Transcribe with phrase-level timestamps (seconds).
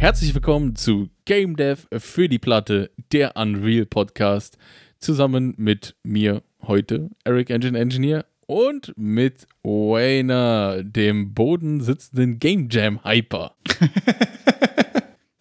[0.00, 4.56] Herzlich willkommen zu Game Dev für die Platte, der Unreal Podcast,
[4.98, 13.04] zusammen mit mir heute, Eric Engine Engineer, und mit Wayner, dem Boden sitzenden Game Jam
[13.04, 13.54] Hyper.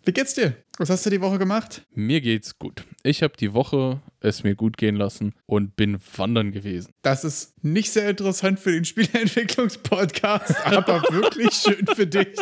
[0.05, 0.55] Wie geht's dir?
[0.77, 1.85] Was hast du die Woche gemacht?
[1.93, 2.85] Mir geht's gut.
[3.03, 6.93] Ich habe die Woche es mir gut gehen lassen und bin wandern gewesen.
[7.01, 12.37] Das ist nicht sehr interessant für den Spieleentwicklungspodcast, aber wirklich schön für dich.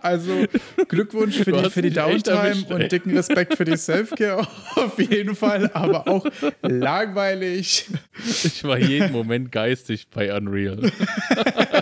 [0.00, 0.46] Also
[0.86, 5.68] Glückwunsch für die, für die Downtime und dicken Respekt für die Selfcare auf jeden Fall,
[5.74, 6.26] aber auch
[6.62, 7.86] langweilig.
[8.44, 10.92] Ich war jeden Moment geistig bei Unreal.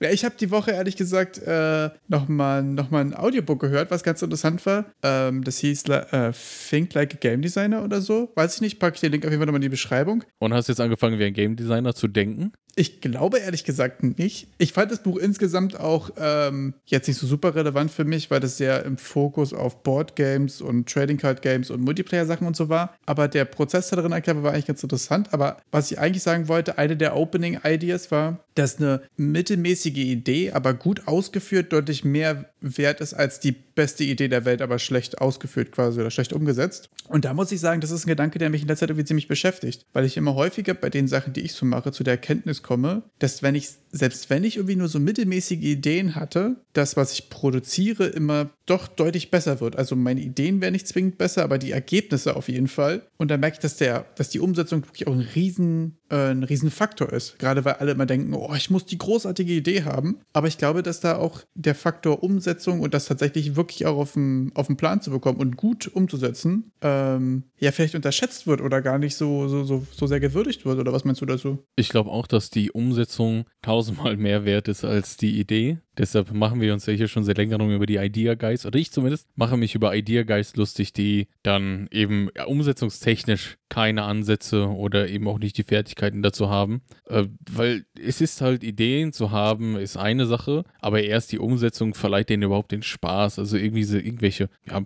[0.00, 4.02] Ja, ich habe die Woche ehrlich gesagt äh, nochmal noch mal ein Audiobook gehört, was
[4.02, 4.86] ganz interessant war.
[5.02, 6.32] Ähm, das hieß äh,
[6.68, 8.30] Think Like a Game Designer oder so.
[8.34, 10.24] Weiß ich nicht, packe ich den Link auf jeden Fall nochmal in die Beschreibung.
[10.38, 12.52] Und hast jetzt angefangen, wie ein Game Designer zu denken?
[12.78, 14.46] Ich glaube ehrlich gesagt nicht.
[14.56, 18.38] Ich fand das Buch insgesamt auch ähm, jetzt nicht so super relevant für mich, weil
[18.38, 22.68] das sehr im Fokus auf Board Games und Trading Card Games und Multiplayer-Sachen und so
[22.68, 22.94] war.
[23.04, 25.34] Aber der Prozess da drin erklärt war eigentlich ganz interessant.
[25.34, 30.52] Aber was ich eigentlich sagen wollte, eine der Opening Ideas war, dass eine mittelmäßige Idee,
[30.52, 35.20] aber gut ausgeführt, deutlich mehr wert ist als die beste Idee der Welt, aber schlecht
[35.20, 36.90] ausgeführt quasi oder schlecht umgesetzt.
[37.08, 39.06] Und da muss ich sagen, das ist ein Gedanke, der mich in letzter Zeit irgendwie
[39.06, 42.14] ziemlich beschäftigt, weil ich immer häufiger bei den Sachen, die ich so mache, zu der
[42.14, 46.96] Erkenntnis komme, dass wenn ich, selbst wenn ich irgendwie nur so mittelmäßige Ideen hatte, das,
[46.96, 49.76] was ich produziere, immer doch deutlich besser wird.
[49.76, 53.02] Also meine Ideen wären nicht zwingend besser, aber die Ergebnisse auf jeden Fall.
[53.16, 56.44] Und dann merke ich, dass, der, dass die Umsetzung wirklich auch ein riesen, äh, ein
[56.44, 56.70] riesen
[57.12, 57.38] ist.
[57.38, 60.20] Gerade weil alle immer denken, oh, ich muss die großartige Idee haben.
[60.32, 64.12] Aber ich glaube, dass da auch der Faktor Umsetzung und das tatsächlich wirklich auch auf
[64.12, 68.98] den, auf Plan zu bekommen und gut umzusetzen, ähm, ja, vielleicht unterschätzt wird oder gar
[68.98, 70.78] nicht so, so, so, so sehr gewürdigt wird.
[70.78, 71.64] Oder was meinst du dazu?
[71.76, 75.78] Ich glaube auch, dass die Umsetzung tausendmal mehr wert ist als die Idee.
[75.98, 78.92] Deshalb machen wir uns ja hier schon seit längerem über die Idea Guys, oder ich
[78.92, 85.08] zumindest, mache mich über Idea Guys lustig, die dann eben ja, umsetzungstechnisch keine Ansätze oder
[85.08, 86.82] eben auch nicht die Fertigkeiten dazu haben.
[87.06, 91.94] Äh, weil es ist halt, Ideen zu haben, ist eine Sache, aber erst die Umsetzung
[91.94, 93.38] verleiht denen überhaupt den Spaß.
[93.38, 94.82] Also irgendwie so irgendwelche, ja,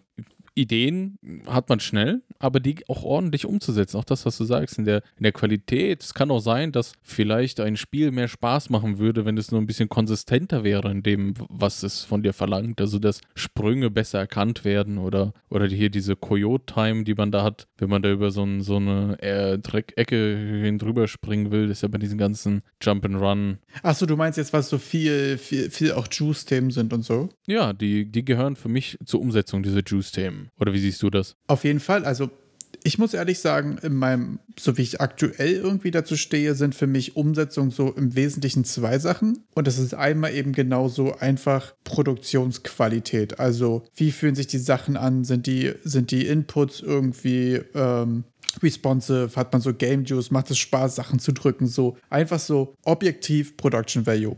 [0.55, 3.97] Ideen hat man schnell, aber die auch ordentlich umzusetzen.
[3.97, 6.03] Auch das, was du sagst, in der, in der Qualität.
[6.03, 9.61] Es kann auch sein, dass vielleicht ein Spiel mehr Spaß machen würde, wenn es nur
[9.61, 12.81] ein bisschen konsistenter wäre in dem, was es von dir verlangt.
[12.81, 17.67] Also, dass Sprünge besser erkannt werden oder, oder hier diese Coyote-Time, die man da hat,
[17.79, 21.69] wenn man da über so, ein, so eine äh, Dreckecke hin drüber springen will.
[21.69, 23.59] Das ist ja bei diesen ganzen Jump-and-Run.
[23.83, 27.31] Achso, du meinst jetzt, was so viel, viel, viel auch Juice-Themen sind und so?
[27.47, 30.42] Ja, die, die gehören für mich zur Umsetzung, diese Juice-Themen.
[30.59, 31.37] Oder wie siehst du das?
[31.47, 32.05] Auf jeden Fall.
[32.05, 32.31] Also
[32.85, 36.87] ich muss ehrlich sagen, in meinem, so wie ich aktuell irgendwie dazu stehe, sind für
[36.87, 39.45] mich Umsetzungen so im Wesentlichen zwei Sachen.
[39.55, 43.39] Und das ist einmal eben genauso einfach Produktionsqualität.
[43.39, 45.25] Also wie fühlen sich die Sachen an?
[45.25, 48.25] Sind die, sind die Inputs irgendwie ähm,
[48.63, 49.31] responsive?
[49.37, 50.31] Hat man so Game Juice?
[50.31, 51.67] Macht es Spaß, Sachen zu drücken?
[51.67, 54.37] So einfach so objektiv Production Value.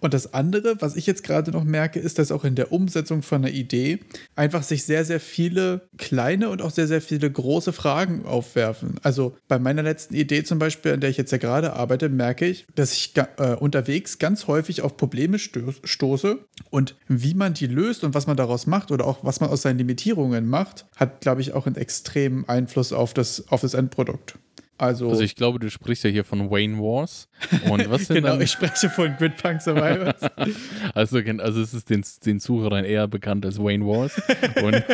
[0.00, 3.22] Und das andere, was ich jetzt gerade noch merke, ist, dass auch in der Umsetzung
[3.22, 4.00] von einer Idee
[4.34, 8.96] einfach sich sehr, sehr viele kleine und auch sehr, sehr viele große Fragen aufwerfen.
[9.02, 12.46] Also bei meiner letzten Idee zum Beispiel, an der ich jetzt ja gerade arbeite, merke
[12.46, 16.38] ich, dass ich äh, unterwegs ganz häufig auf Probleme sto stoße
[16.70, 19.62] und wie man die löst und was man daraus macht oder auch was man aus
[19.62, 24.38] seinen Limitierungen macht, hat, glaube ich, auch einen extremen Einfluss auf das, auf das Endprodukt.
[24.78, 27.28] Also, also ich glaube, du sprichst ja hier von Wayne Wars.
[27.68, 30.20] Und was sind genau, dann, ich spreche von Gridpunk Survivors.
[30.94, 34.20] also, also es ist den, den Zuhörern eher bekannt als Wayne Wars.
[34.62, 34.84] Und,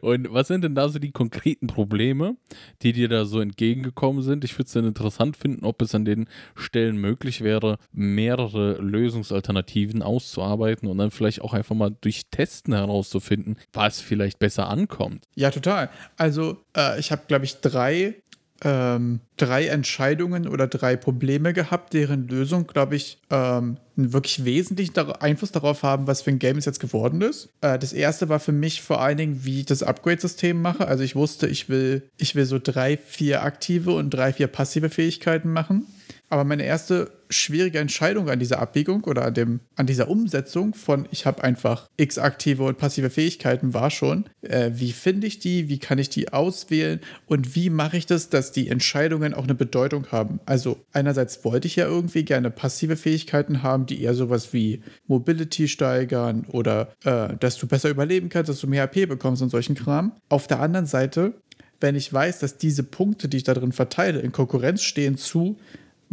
[0.00, 2.36] und was sind denn da so die konkreten Probleme,
[2.82, 4.44] die dir da so entgegengekommen sind?
[4.44, 10.02] Ich würde es dann interessant finden, ob es an den Stellen möglich wäre, mehrere Lösungsalternativen
[10.02, 15.24] auszuarbeiten und dann vielleicht auch einfach mal durch Testen herauszufinden, was vielleicht besser ankommt.
[15.34, 15.90] Ja, total.
[16.16, 18.14] Also äh, ich habe, glaube ich, drei
[18.62, 24.96] ähm, drei Entscheidungen oder drei Probleme gehabt, deren Lösung, glaube ich, ähm, einen wirklich wesentlichen
[24.96, 27.48] Einfluss darauf haben, was für ein Game es jetzt geworden ist.
[27.60, 30.86] Äh, das erste war für mich vor allen Dingen, wie ich das Upgrade-System mache.
[30.86, 34.88] Also ich wusste, ich will, ich will so drei, vier aktive und drei, vier passive
[34.88, 35.86] Fähigkeiten machen.
[36.28, 41.06] Aber meine erste schwierige Entscheidung an dieser Abbiegung oder an, dem, an dieser Umsetzung von
[41.10, 45.68] ich habe einfach x aktive und passive Fähigkeiten war schon, äh, wie finde ich die,
[45.68, 49.54] wie kann ich die auswählen und wie mache ich das, dass die Entscheidungen auch eine
[49.54, 50.40] Bedeutung haben.
[50.46, 55.68] Also einerseits wollte ich ja irgendwie gerne passive Fähigkeiten haben, die eher sowas wie Mobility
[55.68, 59.74] steigern oder äh, dass du besser überleben kannst, dass du mehr AP bekommst und solchen
[59.74, 60.12] Kram.
[60.28, 61.34] Auf der anderen Seite
[61.80, 65.58] wenn ich weiß, dass diese Punkte, die ich da drin verteile, in Konkurrenz stehen zu,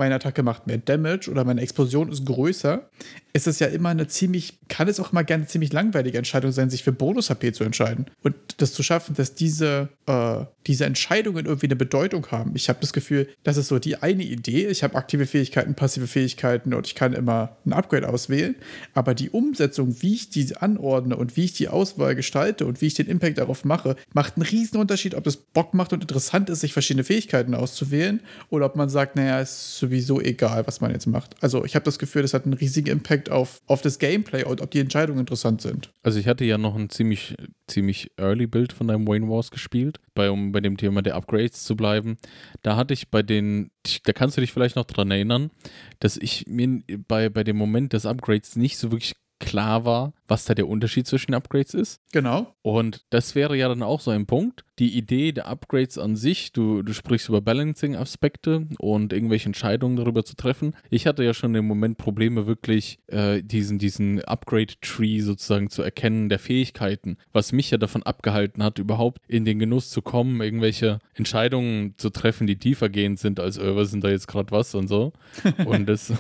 [0.02, 2.90] meine Attacke macht mehr Damage oder meine Explosion ist größer,
[3.34, 6.52] ist es ja immer eine ziemlich, kann es auch mal gerne eine ziemlich langweilige Entscheidung
[6.52, 8.06] sein, sich für Bonus-HP zu entscheiden.
[8.24, 12.52] Und das zu schaffen, dass diese, äh, diese Entscheidungen irgendwie eine Bedeutung haben.
[12.56, 14.68] Ich habe das Gefühl, das ist so die eine Idee.
[14.68, 18.56] Ich habe aktive Fähigkeiten, passive Fähigkeiten und ich kann immer ein Upgrade auswählen.
[18.94, 22.88] Aber die Umsetzung, wie ich die anordne und wie ich die Auswahl gestalte und wie
[22.88, 26.50] ich den Impact darauf mache, macht einen riesen Unterschied, ob es Bock macht und interessant
[26.50, 30.92] ist, sich verschiedene Fähigkeiten auszuwählen oder ob man sagt, naja, ist sowieso egal, was man
[30.92, 31.36] jetzt macht.
[31.42, 34.62] Also ich habe das Gefühl, das hat einen riesigen Impact auf, auf das Gameplay und
[34.62, 35.92] ob die Entscheidungen interessant sind.
[36.04, 37.36] Also ich hatte ja noch ein ziemlich,
[37.68, 41.64] ziemlich early Build von deinem Wayne Wars gespielt, bei, um bei dem Thema der Upgrades
[41.64, 42.18] zu bleiben.
[42.62, 43.72] Da hatte ich bei den,
[44.04, 45.52] da kannst du dich vielleicht noch dran erinnern,
[46.00, 50.46] dass ich mir bei, bei dem Moment des Upgrades nicht so wirklich klar war, was
[50.46, 52.00] da der Unterschied zwischen Upgrades ist.
[52.14, 52.56] Genau.
[52.62, 54.64] Und das wäre ja dann auch so ein Punkt.
[54.80, 60.24] Die Idee der Upgrades an sich, du, du sprichst über Balancing-Aspekte und irgendwelche Entscheidungen darüber
[60.24, 60.74] zu treffen.
[60.90, 66.30] Ich hatte ja schon im Moment Probleme, wirklich äh, diesen, diesen Upgrade-Tree sozusagen zu erkennen
[66.30, 71.00] der Fähigkeiten, was mich ja davon abgehalten hat, überhaupt in den Genuss zu kommen, irgendwelche
[71.14, 74.88] Entscheidungen zu treffen, die tiefergehend sind, als äh, was sind da jetzt gerade was und
[74.88, 75.12] so.
[75.66, 76.14] Und das,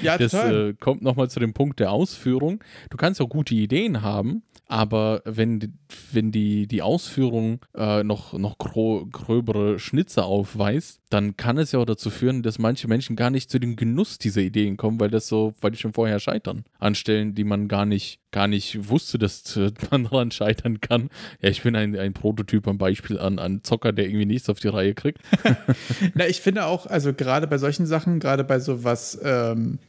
[0.00, 2.64] ja, das äh, kommt nochmal zu dem Punkt der Ausführung.
[2.90, 5.76] Du kannst auch gute Ideen haben, aber wenn,
[6.12, 11.84] wenn die, die Ausführung äh, noch, noch gröbere Schnitze aufweist, dann kann es ja auch
[11.84, 15.26] dazu führen, dass manche Menschen gar nicht zu dem Genuss dieser Ideen kommen, weil das
[15.26, 16.62] so, weil die schon vorher scheitern.
[16.78, 19.58] An Stellen, die man gar nicht, gar nicht wusste, dass
[19.90, 21.10] man daran scheitern kann.
[21.40, 24.60] Ja, ich bin ein, ein Prototyp am Beispiel an, an Zocker, der irgendwie nichts auf
[24.60, 25.18] die Reihe kriegt.
[26.14, 29.80] Na, ich finde auch, also gerade bei solchen Sachen, gerade bei sowas, ähm,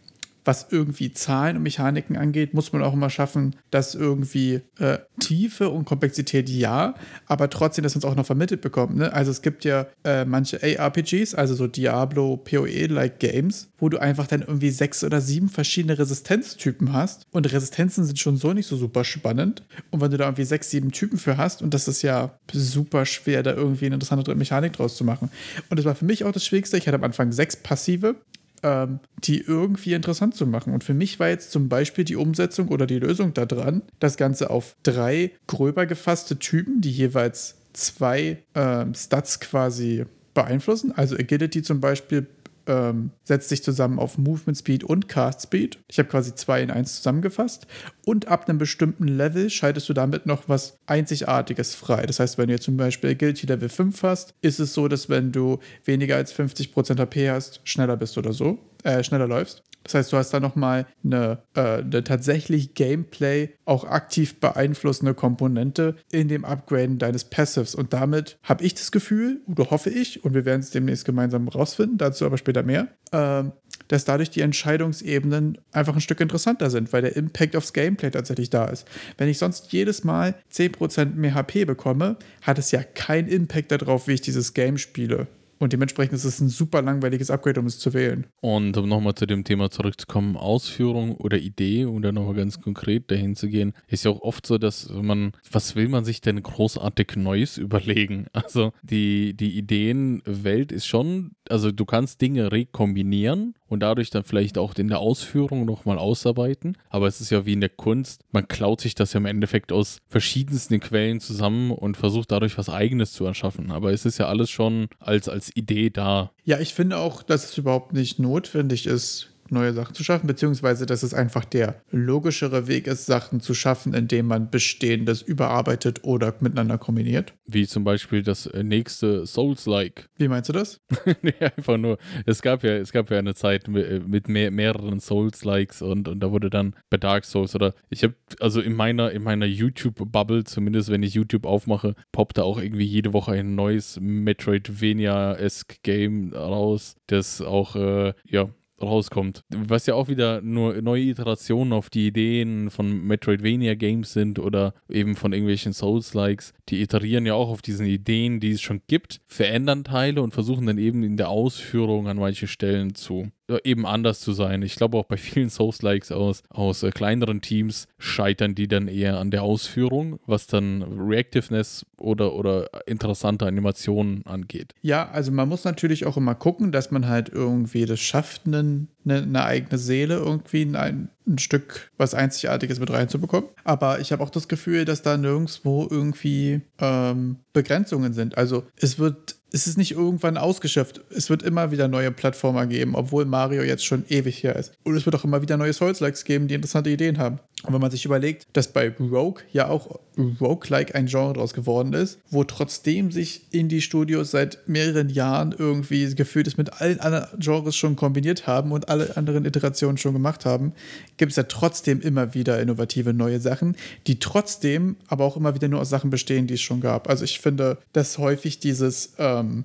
[0.46, 5.70] was irgendwie Zahlen und Mechaniken angeht, muss man auch immer schaffen, dass irgendwie äh, Tiefe
[5.70, 6.96] und Komplexität ja,
[7.28, 8.98] aber trotzdem, dass man es auch noch vermittelt bekommt.
[8.98, 9.12] Ne?
[9.14, 14.28] Also es gibt ja äh, manche ARPGs, also so Diablo, PoE-like Games, wo du einfach
[14.28, 18.76] dann irgendwie sechs oder sieben verschiedene Resistenztypen hast und Resistenzen sind schon so nicht so
[18.76, 19.64] super spannend.
[19.92, 23.06] Und wenn du da irgendwie sechs, sieben Typen für hast und das ist ja super
[23.06, 25.30] schwer, da irgendwie eine interessante Mechanik draus zu machen.
[25.70, 26.78] Und das war für mich auch das Schwierigste.
[26.78, 28.16] Ich hatte am Anfang sechs passive
[28.64, 30.74] ähm, die irgendwie interessant zu machen.
[30.74, 34.50] Und für mich war jetzt zum Beispiel die Umsetzung oder die Lösung daran, das Ganze
[34.50, 40.92] auf drei gröber gefasste Typen, die jeweils zwei ähm, Stats quasi beeinflussen.
[40.96, 42.28] Also Agility zum Beispiel
[42.68, 45.80] ähm, setzt sich zusammen auf Movement Speed und Cast Speed.
[45.88, 47.68] Ich habe quasi zwei in eins zusammengefasst.
[48.06, 52.06] Und ab einem bestimmten Level schaltest du damit noch was Einzigartiges frei.
[52.06, 55.10] Das heißt, wenn du jetzt zum Beispiel Agility Level 5 hast, ist es so, dass
[55.10, 59.64] wenn du weniger als 50% HP hast, schneller bist oder so, äh, schneller läufst.
[59.84, 65.96] Das heißt, du hast da nochmal eine, äh, eine tatsächlich Gameplay auch aktiv beeinflussende Komponente
[66.12, 67.76] in dem Upgraden deines Passives.
[67.76, 71.48] Und damit habe ich das Gefühl, oder hoffe ich, und wir werden es demnächst gemeinsam
[71.48, 73.44] rausfinden, dazu aber später mehr, äh,
[73.90, 78.50] dass dadurch die Entscheidungsebenen einfach ein Stück interessanter sind, weil der Impact aufs Gameplay tatsächlich
[78.50, 78.88] da ist.
[79.18, 84.08] Wenn ich sonst jedes Mal 10% mehr HP bekomme, hat es ja keinen Impact darauf,
[84.08, 85.28] wie ich dieses Game spiele.
[85.60, 88.28] Und dementsprechend ist es ein super langweiliges Upgrade, um es zu wählen.
[88.42, 93.36] Und um nochmal zu dem Thema zurückzukommen, Ausführung oder Idee oder nochmal ganz konkret dahin
[93.36, 97.16] zu gehen, ist ja auch oft so, dass man, was will man sich denn großartig
[97.16, 98.28] Neues überlegen?
[98.34, 104.58] Also die, die Ideenwelt ist schon, also du kannst Dinge rekombinieren und dadurch dann vielleicht
[104.58, 106.78] auch in der Ausführung nochmal ausarbeiten.
[106.90, 109.72] Aber es ist ja wie in der Kunst, man klaut sich das ja im Endeffekt
[109.72, 113.72] aus verschiedensten Quellen zusammen und versucht dadurch was Eigenes zu erschaffen.
[113.72, 116.32] Aber es ist ja alles schon als, als Idee da.
[116.44, 120.86] Ja, ich finde auch, dass es überhaupt nicht notwendig ist, neue Sachen zu schaffen, beziehungsweise
[120.86, 126.34] dass es einfach der logischere Weg ist, Sachen zu schaffen, indem man Bestehendes überarbeitet oder
[126.40, 127.34] miteinander kombiniert.
[127.46, 130.10] Wie zum Beispiel das äh, nächste Souls-like.
[130.18, 130.82] Wie meinst du das?
[131.22, 135.00] nee, einfach nur, es gab ja, es gab ja eine Zeit äh, mit mehr, mehreren
[135.00, 139.12] Souls-likes und, und da wurde dann bei Dark Souls oder ich habe, also in meiner,
[139.12, 143.56] in meiner YouTube-Bubble, zumindest wenn ich YouTube aufmache, poppt da auch irgendwie jede Woche ein
[143.56, 148.50] neues Metroidvania-esque Game raus, das auch, äh, ja,
[148.84, 149.44] rauskommt.
[149.50, 154.74] Was ja auch wieder nur neue Iterationen auf die Ideen von Metroidvania Games sind oder
[154.90, 156.54] eben von irgendwelchen Souls-Likes.
[156.70, 160.66] Die iterieren ja auch auf diesen Ideen, die es schon gibt, verändern Teile und versuchen
[160.68, 163.30] dann eben in der Ausführung an manchen Stellen zu
[163.64, 164.62] eben anders zu sein.
[164.62, 169.20] Ich glaube auch bei vielen Souls-Likes aus, aus äh, kleineren Teams scheitern die dann eher
[169.20, 174.74] an der Ausführung, was dann Reactiveness oder, oder interessante Animationen angeht.
[174.82, 178.88] Ja, also man muss natürlich auch immer gucken, dass man halt irgendwie das schafft, eine,
[179.06, 183.50] eine eigene Seele irgendwie in ein, ein Stück was Einzigartiges mit reinzubekommen.
[183.64, 188.38] Aber ich habe auch das Gefühl, dass da nirgendwo irgendwie ähm, Begrenzungen sind.
[188.38, 191.02] Also es wird es ist nicht irgendwann ausgeschöpft.
[191.16, 194.74] Es wird immer wieder neue Plattformer geben, obwohl Mario jetzt schon ewig hier ist.
[194.84, 197.40] Und es wird auch immer wieder neue Souls-Likes geben, die interessante Ideen haben.
[197.66, 201.94] Und wenn man sich überlegt, dass bei Rogue ja auch Rogue-like ein Genre draus geworden
[201.94, 207.76] ist, wo trotzdem sich Indie-Studios seit mehreren Jahren irgendwie gefühlt es mit allen anderen Genres
[207.76, 210.74] schon kombiniert haben und alle anderen Iterationen schon gemacht haben,
[211.18, 213.76] gibt es ja trotzdem immer wieder innovative neue Sachen,
[214.08, 217.10] die trotzdem aber auch immer wieder nur aus Sachen bestehen, die es schon gab.
[217.10, 219.64] Also ich finde, dass häufig dieses ähm,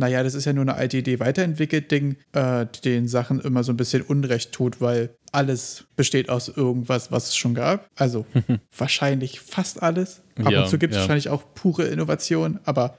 [0.00, 3.72] naja, das ist ja nur eine alte Idee weiterentwickelt Ding, äh, den Sachen immer so
[3.72, 7.88] ein bisschen Unrecht tut, weil alles besteht aus irgendwas, was es schon gab.
[7.96, 8.26] Also
[8.76, 10.22] wahrscheinlich fast alles.
[10.42, 11.02] Ab ja, und zu gibt es ja.
[11.02, 12.96] wahrscheinlich auch pure Innovation, aber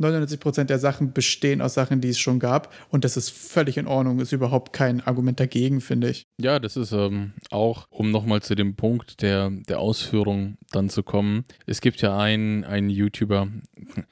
[0.00, 2.72] 99% der Sachen bestehen aus Sachen, die es schon gab.
[2.90, 6.26] Und das ist völlig in Ordnung, ist überhaupt kein Argument dagegen, finde ich.
[6.40, 11.02] Ja, das ist ähm, auch, um nochmal zu dem Punkt der, der Ausführung dann zu
[11.02, 11.44] kommen.
[11.66, 13.48] Es gibt ja einen, einen YouTuber,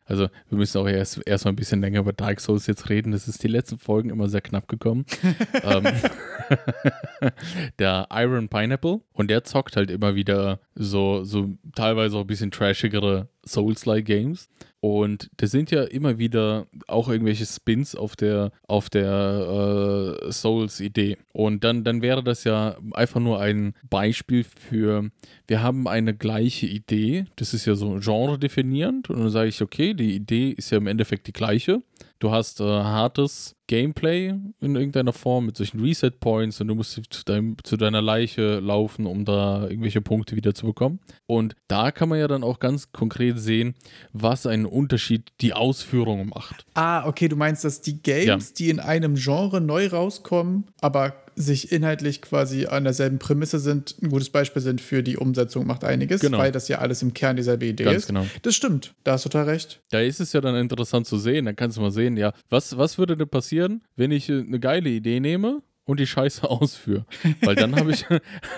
[0.07, 3.13] also wir müssen auch erst erstmal ein bisschen länger über Dark Souls jetzt reden.
[3.13, 5.05] Das ist die letzten Folgen immer sehr knapp gekommen.
[5.63, 5.85] ähm,
[7.79, 12.51] der Iron Pineapple und der zockt halt immer wieder so, so teilweise auch ein bisschen
[12.51, 14.49] trashigere Souls-like Games.
[14.85, 21.19] Und das sind ja immer wieder auch irgendwelche Spins auf der, auf der äh, Souls-Idee.
[21.33, 25.09] Und dann, dann wäre das ja einfach nur ein Beispiel für,
[25.47, 27.27] wir haben eine gleiche Idee.
[27.37, 29.09] Das ist ja so genre definierend.
[29.09, 31.81] Und dann sage ich, okay, die Idee ist ja im Endeffekt die gleiche.
[32.23, 36.93] Du hast äh, hartes Gameplay in irgendeiner Form mit solchen Reset Points und du musst
[37.11, 41.01] zu, dein, zu, deiner Leiche laufen, um da irgendwelche Punkte wieder zu bekommen.
[41.27, 43.75] Und da kann man ja dann auch ganz konkret sehen,
[44.13, 46.65] was einen Unterschied die Ausführung macht.
[46.75, 48.55] Ah, okay, du meinst, dass die Games, ja.
[48.57, 54.11] die in einem Genre neu rauskommen, aber sich inhaltlich quasi an derselben Prämisse sind, ein
[54.11, 56.39] gutes Beispiel sind für die Umsetzung macht einiges, genau.
[56.39, 58.07] weil das ja alles im Kern dieselbe Idee Ganz ist.
[58.07, 58.27] Genau.
[58.43, 59.81] Das stimmt, da hast du total recht.
[59.91, 62.77] Da ist es ja dann interessant zu sehen, dann kannst du mal sehen, ja, was,
[62.77, 67.07] was würde denn passieren, wenn ich äh, eine geile Idee nehme und die Scheiße ausführe.
[67.41, 68.05] Weil dann habe ich.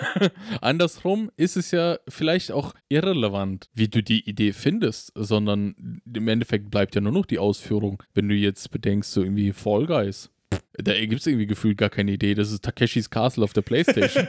[0.61, 6.69] andersrum ist es ja vielleicht auch irrelevant, wie du die Idee findest, sondern im Endeffekt
[6.71, 8.01] bleibt ja nur noch die Ausführung.
[8.13, 10.29] Wenn du jetzt bedenkst, so irgendwie Fall Guys.
[10.77, 12.33] Da gibt es irgendwie gefühlt gar keine Idee.
[12.33, 14.27] Das ist Takeshis Castle auf der Playstation.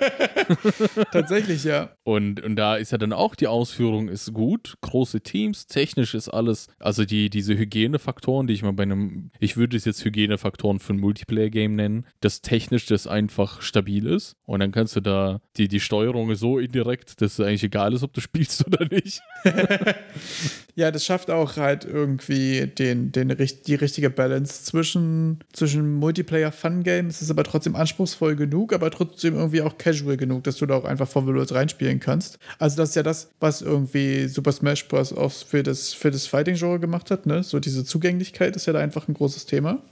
[1.12, 1.90] Tatsächlich, ja.
[2.04, 4.76] Und, und da ist ja dann auch die Ausführung ist gut.
[4.80, 9.56] Große Teams, technisch ist alles, also die, diese Hygienefaktoren, die ich mal bei einem, ich
[9.56, 14.36] würde es jetzt Hygienefaktoren für ein Multiplayer-Game nennen, dass technisch das einfach stabil ist.
[14.44, 17.92] Und dann kannst du da, die, die Steuerung ist so indirekt, dass es eigentlich egal
[17.92, 19.20] ist, ob du spielst oder nicht.
[20.76, 23.28] ja, das schafft auch halt irgendwie den, den,
[23.66, 25.94] die richtige Balance zwischen, zwischen
[26.36, 27.06] Multiplayer-Fun-Game.
[27.06, 30.76] Es ist aber trotzdem anspruchsvoll genug, aber trotzdem irgendwie auch casual genug, dass du da
[30.76, 32.38] auch einfach vorwurlos reinspielen kannst.
[32.58, 35.12] Also, das ist ja das, was irgendwie Super Smash Bros.
[35.12, 37.26] auch für das, für das Fighting-Genre gemacht hat.
[37.26, 37.42] Ne?
[37.42, 39.82] So diese Zugänglichkeit ist ja da einfach ein großes Thema.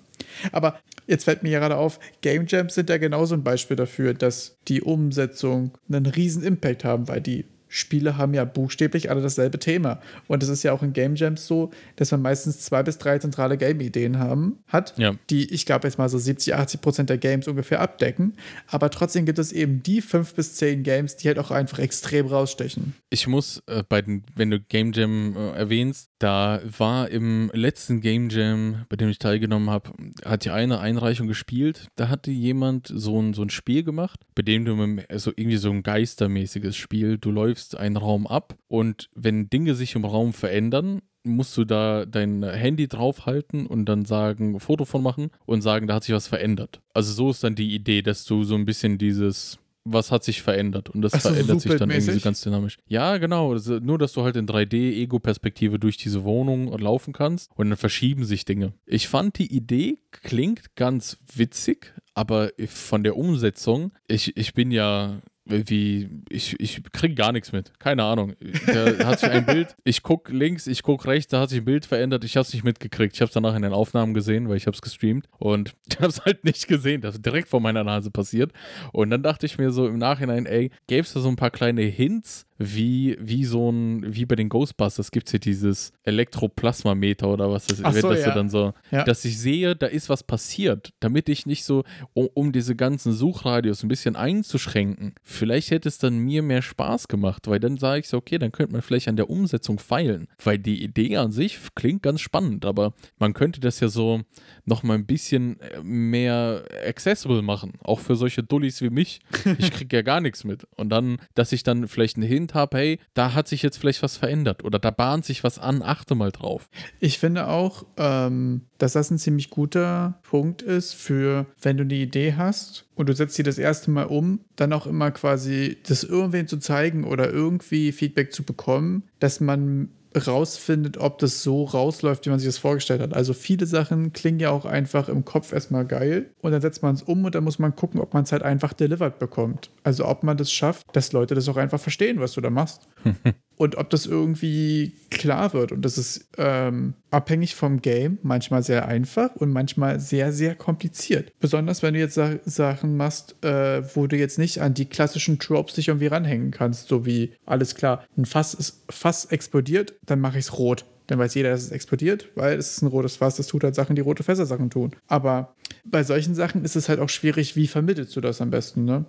[0.52, 4.56] Aber jetzt fällt mir gerade auf, Game Jams sind ja genauso ein Beispiel dafür, dass
[4.68, 10.00] die Umsetzung einen riesen Impact haben, weil die Spiele haben ja buchstäblich alle dasselbe Thema.
[10.28, 13.18] Und es ist ja auch in Game Jams so, dass man meistens zwei bis drei
[13.18, 15.16] zentrale Game-Ideen haben, hat, ja.
[15.28, 18.34] die, ich glaube, jetzt mal so 70, 80 Prozent der Games ungefähr abdecken.
[18.68, 22.26] Aber trotzdem gibt es eben die fünf bis zehn Games, die halt auch einfach extrem
[22.26, 22.94] rausstechen.
[23.10, 28.00] Ich muss äh, bei den, wenn du Game Jam äh, erwähnst, da war im letzten
[28.00, 29.90] Game Jam, bei dem ich teilgenommen habe,
[30.24, 31.88] hat ja eine Einreichung gespielt.
[31.96, 35.56] Da hatte jemand so ein, so ein Spiel gemacht, bei dem du mit, also irgendwie
[35.56, 40.32] so ein geistermäßiges Spiel, du läufst einen Raum ab und wenn Dinge sich im Raum
[40.32, 45.86] verändern, musst du da dein Handy draufhalten und dann sagen, Foto von machen und sagen,
[45.86, 46.82] da hat sich was verändert.
[46.92, 50.42] Also so ist dann die Idee, dass du so ein bisschen dieses was hat sich
[50.42, 52.78] verändert und das also verändert sich dann irgendwie so ganz dynamisch.
[52.86, 53.52] Ja, genau.
[53.52, 58.24] Also nur, dass du halt in 3D-Ego-Perspektive durch diese Wohnung laufen kannst und dann verschieben
[58.24, 58.72] sich Dinge.
[58.86, 65.20] Ich fand die Idee klingt ganz witzig, aber von der Umsetzung, ich, ich bin ja
[65.46, 67.78] wie, ich, ich kriege gar nichts mit.
[67.78, 68.34] Keine Ahnung.
[68.66, 71.64] Da hat sich ein Bild, ich gucke links, ich gucke rechts, da hat sich ein
[71.64, 73.14] Bild verändert, ich habe es nicht mitgekriegt.
[73.14, 75.96] Ich habe es danach in den Aufnahmen gesehen, weil ich habe es gestreamt und ich
[75.96, 77.02] habe es halt nicht gesehen.
[77.02, 78.52] Das ist direkt vor meiner Nase passiert.
[78.92, 81.50] Und dann dachte ich mir so im Nachhinein, ey, gäbe es da so ein paar
[81.50, 87.28] kleine Hints, wie, wie so ein, wie bei den Ghostbusters gibt es hier dieses Elektroplasmameter
[87.28, 88.48] oder was das ist, so, dass ja.
[88.48, 89.04] so, ja.
[89.04, 93.12] dass ich sehe, da ist was passiert, damit ich nicht so, um, um diese ganzen
[93.12, 98.00] Suchradios ein bisschen einzuschränken, vielleicht hätte es dann mir mehr Spaß gemacht, weil dann sage
[98.00, 101.32] ich so, okay, dann könnte man vielleicht an der Umsetzung feilen, weil die Idee an
[101.32, 104.22] sich klingt ganz spannend, aber man könnte das ja so
[104.64, 109.20] noch mal ein bisschen äh, mehr accessible machen, auch für solche Dullis wie mich.
[109.58, 110.66] Ich kriege ja gar nichts mit.
[110.76, 113.78] Und dann, dass ich dann vielleicht einen Hin erkennt habe, hey, da hat sich jetzt
[113.78, 116.68] vielleicht was verändert oder da bahnt sich was an, achte mal drauf.
[117.00, 121.94] Ich finde auch, ähm, dass das ein ziemlich guter Punkt ist für, wenn du eine
[121.94, 126.04] Idee hast und du setzt sie das erste Mal um, dann auch immer quasi das
[126.04, 132.26] irgendwen zu zeigen oder irgendwie Feedback zu bekommen, dass man rausfindet, ob das so rausläuft,
[132.26, 133.14] wie man sich das vorgestellt hat.
[133.14, 136.94] Also viele Sachen klingen ja auch einfach im Kopf erstmal geil und dann setzt man
[136.94, 139.70] es um und dann muss man gucken, ob man es halt einfach delivered bekommt.
[139.82, 142.86] Also ob man das schafft, dass Leute das auch einfach verstehen, was du da machst.
[143.56, 145.72] und ob das irgendwie klar wird.
[145.72, 151.32] Und das ist ähm, abhängig vom Game manchmal sehr einfach und manchmal sehr, sehr kompliziert.
[151.40, 155.38] Besonders wenn du jetzt Sa Sachen machst, äh, wo du jetzt nicht an die klassischen
[155.38, 160.20] Tropes dich irgendwie ranhängen kannst, so wie alles klar, ein Fass ist Fass explodiert, dann
[160.20, 160.84] mache ich es rot.
[161.06, 163.74] Dann weiß jeder, dass es explodiert, weil es ist ein rotes Fass, das tut halt
[163.74, 164.92] Sachen, die rote Fässer Sachen tun.
[165.06, 168.84] Aber bei solchen Sachen ist es halt auch schwierig, wie vermittelst du das am besten,
[168.84, 169.04] ne?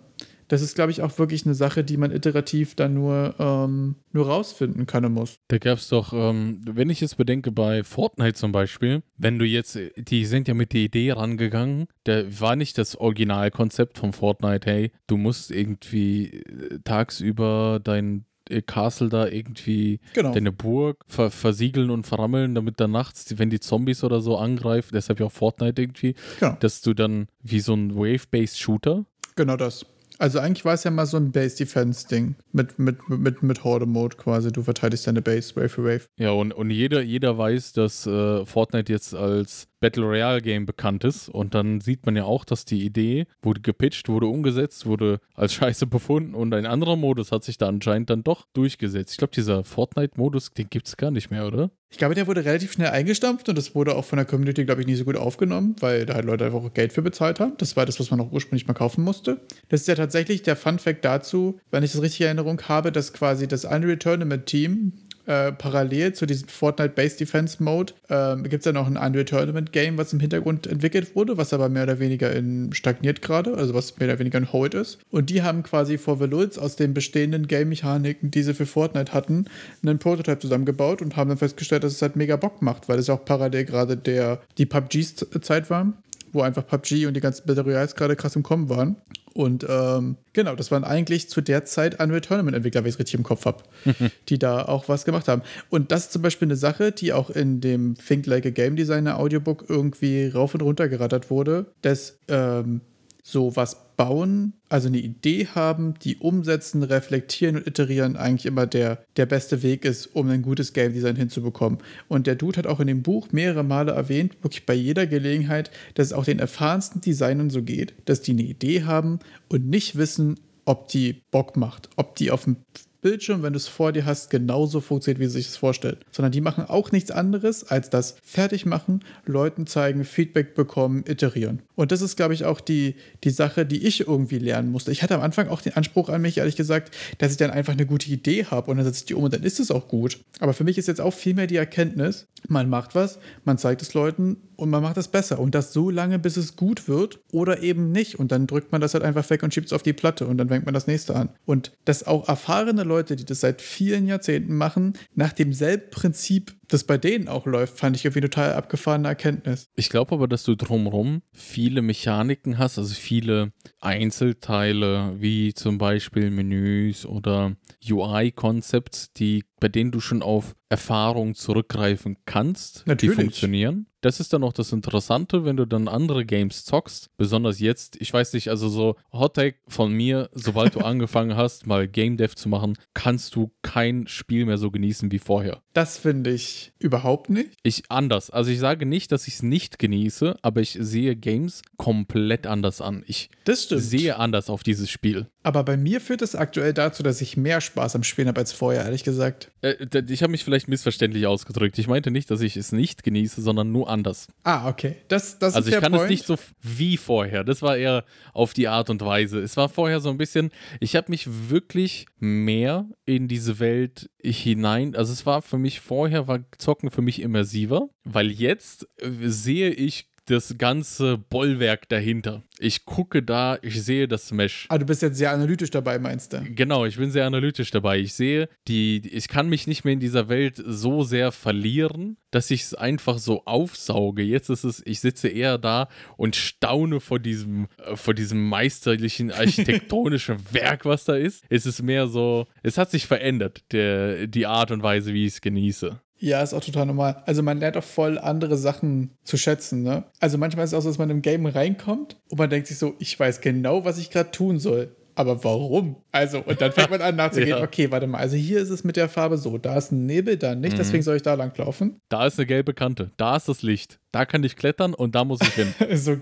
[0.47, 4.27] Das ist, glaube ich, auch wirklich eine Sache, die man iterativ dann nur, ähm, nur
[4.27, 5.39] rausfinden können muss.
[5.47, 9.45] Da gab es doch, ähm, wenn ich jetzt bedenke, bei Fortnite zum Beispiel, wenn du
[9.45, 14.69] jetzt, die sind ja mit der Idee rangegangen, da war nicht das Originalkonzept von Fortnite,
[14.69, 20.33] hey, du musst irgendwie äh, tagsüber dein äh, Castle da irgendwie genau.
[20.33, 24.91] deine Burg ver versiegeln und verrammeln, damit dann nachts, wenn die Zombies oder so angreifen,
[24.93, 26.55] deshalb ja auch Fortnite irgendwie, genau.
[26.59, 29.05] dass du dann wie so ein Wave-Based Shooter.
[29.35, 29.85] Genau das.
[30.17, 34.51] Also eigentlich war es ja mal so ein Base-Defense-Ding mit, mit, mit, mit Horde-Mode quasi.
[34.51, 36.07] Du verteidigst deine Base Wave für Wave.
[36.17, 41.03] Ja, und, und jeder, jeder weiß, dass äh, Fortnite jetzt als Battle Royale Game bekannt
[41.03, 41.29] ist.
[41.29, 45.53] Und dann sieht man ja auch, dass die Idee wurde gepitcht, wurde umgesetzt, wurde als
[45.55, 49.11] scheiße befunden und ein anderer Modus hat sich da anscheinend dann doch durchgesetzt.
[49.13, 51.71] Ich glaube, dieser Fortnite-Modus, den gibt es gar nicht mehr, oder?
[51.89, 54.81] Ich glaube, der wurde relativ schnell eingestampft und das wurde auch von der Community, glaube
[54.81, 57.53] ich, nicht so gut aufgenommen, weil da halt Leute einfach Geld für bezahlt haben.
[57.57, 59.39] Das war das, was man auch ursprünglich mal kaufen musste.
[59.69, 63.13] Das ist ja tatsächlich der Fun-Fact dazu, wenn ich das richtig in Erinnerung habe, dass
[63.13, 64.93] quasi das Unreal Tournament Team
[65.25, 69.25] äh, parallel zu diesem Fortnite Base Defense Mode äh, gibt es ja noch ein Unreal
[69.25, 73.55] Tournament Game, was im Hintergrund entwickelt wurde, was aber mehr oder weniger in stagniert gerade,
[73.55, 74.99] also was mehr oder weniger ein Hold ist.
[75.11, 79.45] Und die haben quasi vor Velulz aus den bestehenden Game-Mechaniken, die sie für Fortnite hatten,
[79.83, 83.09] einen Prototype zusammengebaut und haben dann festgestellt, dass es halt mega Bock macht, weil es
[83.09, 85.93] auch parallel gerade der die PUBG-Zeit war
[86.35, 88.97] wo einfach PUBG und die ganzen Battle Royals gerade krass im Kommen waren.
[89.33, 93.15] Und ähm, genau, das waren eigentlich zu der Zeit Unreal Tournament-Entwickler, wenn ich es richtig
[93.15, 93.63] im Kopf habe,
[94.29, 95.41] die da auch was gemacht haben.
[95.69, 98.75] Und das ist zum Beispiel eine Sache, die auch in dem Think Like a Game
[98.75, 102.81] Designer Audiobook irgendwie rauf und runter gerattert wurde, dass ähm,
[103.23, 109.03] so was bauen, also eine Idee haben, die umsetzen, reflektieren und iterieren eigentlich immer der,
[109.17, 111.79] der beste Weg ist, um ein gutes Game Design hinzubekommen.
[112.07, 115.71] Und der Dude hat auch in dem Buch mehrere Male erwähnt, wirklich bei jeder Gelegenheit,
[115.93, 119.97] dass es auch den erfahrensten Designern so geht, dass die eine Idee haben und nicht
[119.97, 122.57] wissen, ob die Bock macht, ob die auf dem
[123.05, 125.99] Bildschirm, wenn du es vor dir hast, genauso funktioniert, wie sie sich das vorstellt.
[126.11, 131.61] Sondern die machen auch nichts anderes, als das fertig machen, Leuten zeigen, Feedback bekommen, iterieren.
[131.75, 134.91] Und das ist, glaube ich, auch die, die Sache, die ich irgendwie lernen musste.
[134.91, 137.73] Ich hatte am Anfang auch den Anspruch an mich, ehrlich gesagt, dass ich dann einfach
[137.73, 139.87] eine gute Idee habe und dann setze ich die um und dann ist es auch
[139.87, 140.17] gut.
[140.39, 143.93] Aber für mich ist jetzt auch vielmehr die Erkenntnis, man macht was, man zeigt es
[143.93, 145.39] Leuten und man macht es besser.
[145.39, 148.19] Und das so lange, bis es gut wird oder eben nicht.
[148.19, 150.37] Und dann drückt man das halt einfach weg und schiebt es auf die Platte und
[150.37, 151.29] dann fängt man das nächste an.
[151.45, 156.83] Und dass auch erfahrene Leute, die das seit vielen Jahrzehnten machen, nach demselben Prinzip das
[156.83, 159.69] bei denen auch läuft, fand ich irgendwie total abgefahrene Erkenntnis.
[159.75, 166.31] Ich glaube aber, dass du drumherum viele Mechaniken hast, also viele Einzelteile, wie zum Beispiel
[166.31, 167.55] Menüs oder
[167.87, 173.15] UI-Concepts, die bei denen du schon auf Erfahrung zurückgreifen kannst, Natürlich.
[173.15, 173.87] die funktionieren.
[174.01, 177.09] Das ist dann auch das Interessante, wenn du dann andere Games zockst.
[177.17, 181.65] Besonders jetzt, ich weiß nicht, also so Hot Take von mir, sobald du angefangen hast,
[181.65, 185.63] mal Game Dev zu machen, kannst du kein Spiel mehr so genießen wie vorher.
[185.73, 187.53] Das finde ich überhaupt nicht.
[187.63, 188.29] Ich anders.
[188.29, 192.81] Also ich sage nicht, dass ich es nicht genieße, aber ich sehe Games komplett anders
[192.81, 193.03] an.
[193.07, 195.27] Ich sehe anders auf dieses Spiel.
[195.41, 198.51] Aber bei mir führt es aktuell dazu, dass ich mehr Spaß am Spielen habe als
[198.51, 199.51] vorher, ehrlich gesagt.
[199.61, 201.77] Äh, ich habe mich vielleicht missverständlich ausgedrückt.
[201.79, 204.27] Ich meinte nicht, dass ich es nicht genieße, sondern nur anders.
[204.43, 204.97] Ah, okay.
[205.07, 206.03] Das, das also ich kann Point.
[206.03, 207.43] es nicht so wie vorher.
[207.43, 209.39] Das war eher auf die Art und Weise.
[209.39, 214.95] Es war vorher so ein bisschen, ich habe mich wirklich mehr in diese Welt hinein,
[214.95, 219.69] also es war für mich vorher, war Zocken für mich immersiver, weil jetzt äh, sehe
[219.69, 222.43] ich das ganze Bollwerk dahinter.
[222.59, 224.65] Ich gucke da, ich sehe das Mesh.
[224.69, 226.41] Ah, du bist jetzt sehr analytisch dabei, meinst du?
[226.41, 227.99] Genau, ich bin sehr analytisch dabei.
[227.99, 232.51] Ich sehe, die, ich kann mich nicht mehr in dieser Welt so sehr verlieren, dass
[232.51, 234.23] ich es einfach so aufsauge.
[234.23, 239.31] Jetzt ist es, ich sitze eher da und staune vor diesem, äh, vor diesem meisterlichen
[239.31, 241.43] architektonischen Werk, was da ist.
[241.49, 245.33] Es ist mehr so, es hat sich verändert, der, die Art und Weise, wie ich
[245.33, 245.99] es genieße.
[246.17, 247.21] Ja, ist auch total normal.
[247.25, 250.05] Also man lernt auch voll andere Sachen zu schätzen, ne?
[250.19, 252.77] Also manchmal ist es auch so, dass man im Game reinkommt und man denkt sich
[252.77, 254.95] so, ich weiß genau, was ich gerade tun soll.
[255.15, 255.95] Aber warum?
[256.11, 257.63] Also, und dann fängt man an nachzugehen, ja.
[257.63, 260.37] okay, warte mal, also hier ist es mit der Farbe so, da ist ein Nebel,
[260.37, 260.77] da nicht, mhm.
[260.77, 261.99] deswegen soll ich da lang laufen.
[262.09, 265.25] Da ist eine gelbe Kante, da ist das Licht da kann ich klettern und da
[265.25, 265.73] muss ich hin.
[265.93, 266.15] so,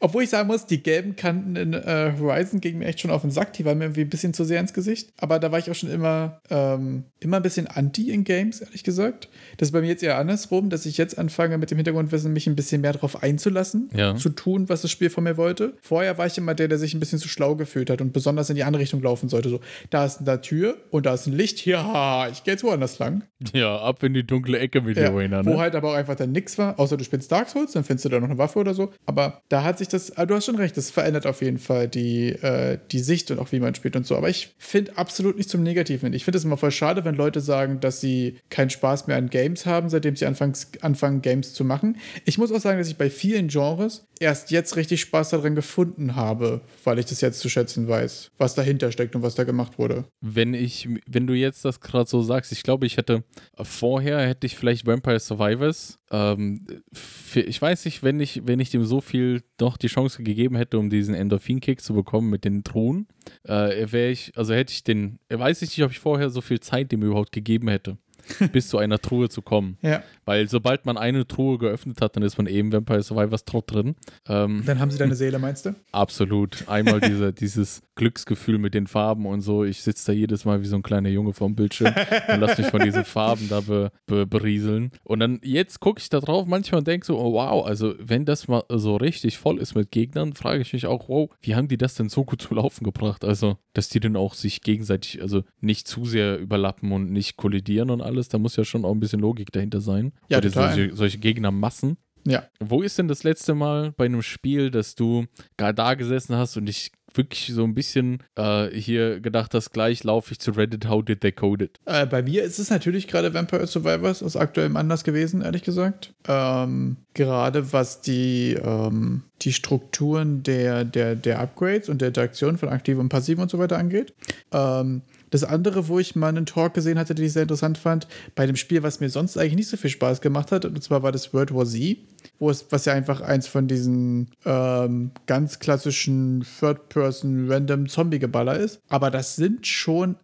[0.00, 3.22] obwohl ich sagen muss, die gelben Kanten in äh, Horizon gingen mir echt schon auf
[3.22, 3.52] den Sack.
[3.52, 5.12] Die waren mir irgendwie ein bisschen zu sehr ins Gesicht.
[5.18, 8.82] Aber da war ich auch schon immer, ähm, immer ein bisschen anti in Games, ehrlich
[8.82, 9.28] gesagt.
[9.56, 12.48] Das ist bei mir jetzt eher andersrum, dass ich jetzt anfange, mit dem Hintergrundwissen mich
[12.48, 14.16] ein bisschen mehr darauf einzulassen, ja.
[14.16, 15.74] zu tun, was das Spiel von mir wollte.
[15.80, 18.50] Vorher war ich immer der, der sich ein bisschen zu schlau gefühlt hat und besonders
[18.50, 19.48] in die andere Richtung laufen sollte.
[19.48, 21.64] So, da ist eine Tür und da ist ein Licht.
[21.66, 23.24] Ja, ich gehe jetzt woanders lang.
[23.52, 25.52] Ja, ab in die dunkle Ecke mit ja, Heroina, ne?
[25.52, 28.04] Wo halt aber auch einfach dann nichts war, außer du spielst Dark Souls, dann findest
[28.04, 28.92] du da noch eine Waffe oder so.
[29.06, 31.88] Aber da hat sich das, ah, du hast schon recht, das verändert auf jeden Fall
[31.88, 34.16] die, äh, die Sicht und auch wie man spielt und so.
[34.16, 36.12] Aber ich finde absolut nicht zum Negativen.
[36.12, 39.30] Ich finde es immer voll schade, wenn Leute sagen, dass sie keinen Spaß mehr an
[39.30, 41.96] Games haben, seitdem sie anfangen, anfangen, Games zu machen.
[42.24, 46.16] Ich muss auch sagen, dass ich bei vielen Genres erst jetzt richtig Spaß daran gefunden
[46.16, 48.01] habe, weil ich das jetzt zu schätzen weiß,
[48.38, 50.04] was dahinter steckt und was da gemacht wurde.
[50.20, 53.24] Wenn ich, wenn du jetzt das gerade so sagst, ich glaube, ich hätte
[53.60, 58.70] vorher hätte ich vielleicht Vampire Survivors ähm, für, ich weiß nicht, wenn ich, wenn ich
[58.70, 62.64] dem so viel doch die Chance gegeben hätte, um diesen Endorphin-Kick zu bekommen mit den
[62.64, 63.06] Truhen,
[63.44, 66.60] äh, wäre ich, also hätte ich den, weiß ich nicht, ob ich vorher so viel
[66.60, 67.96] Zeit dem überhaupt gegeben hätte.
[68.52, 69.78] bis zu einer Truhe zu kommen.
[69.82, 70.02] Ja.
[70.24, 73.96] Weil sobald man eine Truhe geöffnet hat, dann ist man eben Vampire Survivors Trott drin.
[74.28, 75.74] Ähm, dann haben sie deine Seele, meinst du?
[75.90, 76.68] Absolut.
[76.68, 79.64] Einmal diese, dieses Glücksgefühl mit den Farben und so.
[79.64, 81.94] Ich sitze da jedes Mal wie so ein kleiner Junge vorm Bildschirm
[82.28, 84.90] und lasse mich von diesen Farben da be, be, berieseln.
[85.04, 88.24] Und dann jetzt gucke ich da drauf manchmal und denke so, oh, wow, also wenn
[88.24, 91.68] das mal so richtig voll ist mit Gegnern, frage ich mich auch, wow, wie haben
[91.68, 93.24] die das denn so gut zum Laufen gebracht?
[93.24, 97.90] Also, dass die dann auch sich gegenseitig, also nicht zu sehr überlappen und nicht kollidieren
[97.90, 100.12] und alles alles, da muss ja schon auch ein bisschen Logik dahinter sein.
[100.28, 101.96] Ja, Oder solche, solche Gegnermassen.
[102.24, 102.44] Ja.
[102.60, 106.56] Wo ist denn das letzte Mal bei einem Spiel, dass du gar da gesessen hast
[106.56, 110.88] und dich wirklich so ein bisschen äh, hier gedacht hast, gleich laufe ich zu Reddit,
[110.88, 111.78] how did they code it?
[111.84, 116.14] Äh, bei mir ist es natürlich gerade Vampire Survivors aus aktuellem Anlass gewesen, ehrlich gesagt.
[116.26, 122.68] Ähm, gerade was die, ähm, die Strukturen der, der, der Upgrades und der Interaktion von
[122.70, 124.14] aktiv und passiv und so weiter angeht.
[124.52, 128.06] Ähm, das andere, wo ich mal einen Talk gesehen hatte, den ich sehr interessant fand,
[128.34, 131.02] bei dem Spiel, was mir sonst eigentlich nicht so viel Spaß gemacht hat, und zwar
[131.02, 131.98] war das World War Z,
[132.38, 138.80] wo es, was ja einfach eins von diesen ähm, ganz klassischen Third-Person-Random Zombie-Geballer ist.
[138.88, 140.16] Aber das sind schon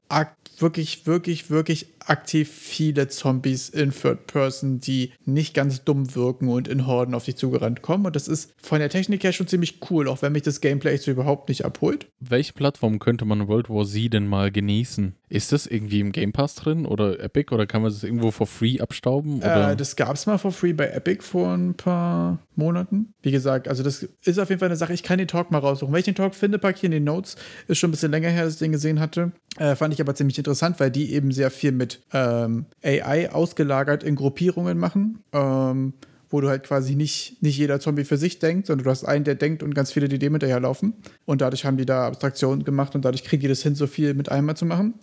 [0.59, 6.69] wirklich, wirklich, wirklich aktiv viele Zombies in Third Person, die nicht ganz dumm wirken und
[6.69, 8.07] in Horden auf dich zugerannt kommen.
[8.07, 10.97] Und das ist von der Technik her schon ziemlich cool, auch wenn mich das Gameplay
[10.97, 12.09] so überhaupt nicht abholt.
[12.21, 15.15] Welche Plattform könnte man World War Z denn mal genießen?
[15.29, 18.47] Ist das irgendwie im Game Pass drin oder Epic oder kann man das irgendwo for
[18.47, 19.43] free abstauben?
[19.43, 23.13] Äh, das gab es mal for free bei Epic vor ein paar Monaten.
[23.23, 24.95] Wie gesagt, also das ist auf jeden Fall eine Sache.
[24.95, 25.93] Ich kann den Talk mal raussuchen.
[25.93, 27.37] Wenn ich den Talk finde, packe ich in den Notes.
[27.67, 29.33] Ist schon ein bisschen länger her, dass ich den gesehen hatte.
[29.59, 34.03] Äh, fand ich aber ziemlich interessant, weil die eben sehr viel mit ähm, AI ausgelagert
[34.03, 35.23] in Gruppierungen machen.
[35.33, 35.93] Ähm,
[36.31, 39.25] wo du halt quasi nicht, nicht jeder Zombie für sich denkt, sondern du hast einen,
[39.25, 40.95] der denkt und ganz viele, die dem hinterherlaufen.
[41.25, 44.15] Und dadurch haben die da Abstraktionen gemacht und dadurch kriegen die das hin, so viel
[44.15, 44.95] mit einmal zu machen.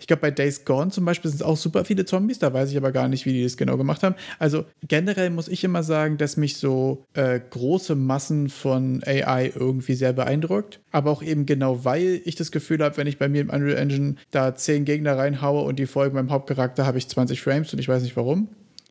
[0.00, 2.70] Ich glaube, bei Days Gone zum Beispiel sind es auch super viele Zombies, da weiß
[2.70, 4.14] ich aber gar nicht, wie die das genau gemacht haben.
[4.38, 9.94] Also generell muss ich immer sagen, dass mich so äh, große Massen von AI irgendwie
[9.94, 10.80] sehr beeindruckt.
[10.92, 13.76] Aber auch eben genau, weil ich das Gefühl habe, wenn ich bei mir im Unreal
[13.76, 17.78] Engine da zehn Gegner reinhaue und die folgen meinem Hauptcharakter, habe ich 20 Frames und
[17.78, 18.48] ich weiß nicht warum.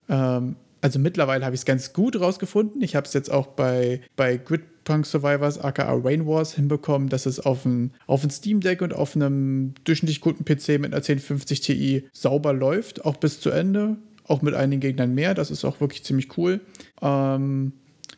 [0.09, 2.81] Ähm, also mittlerweile habe ich es ganz gut rausgefunden.
[2.81, 7.39] Ich habe es jetzt auch bei, bei Gridpunk Survivors aka Rain Wars hinbekommen, dass es
[7.39, 12.09] auf ein, auf Steam Deck und auf einem durchschnittlich guten PC mit einer 1050 Ti
[12.11, 13.95] sauber läuft, auch bis zu Ende.
[14.27, 15.33] Auch mit einigen Gegnern mehr.
[15.33, 16.59] Das ist auch wirklich ziemlich cool.
[17.01, 17.71] Ähm,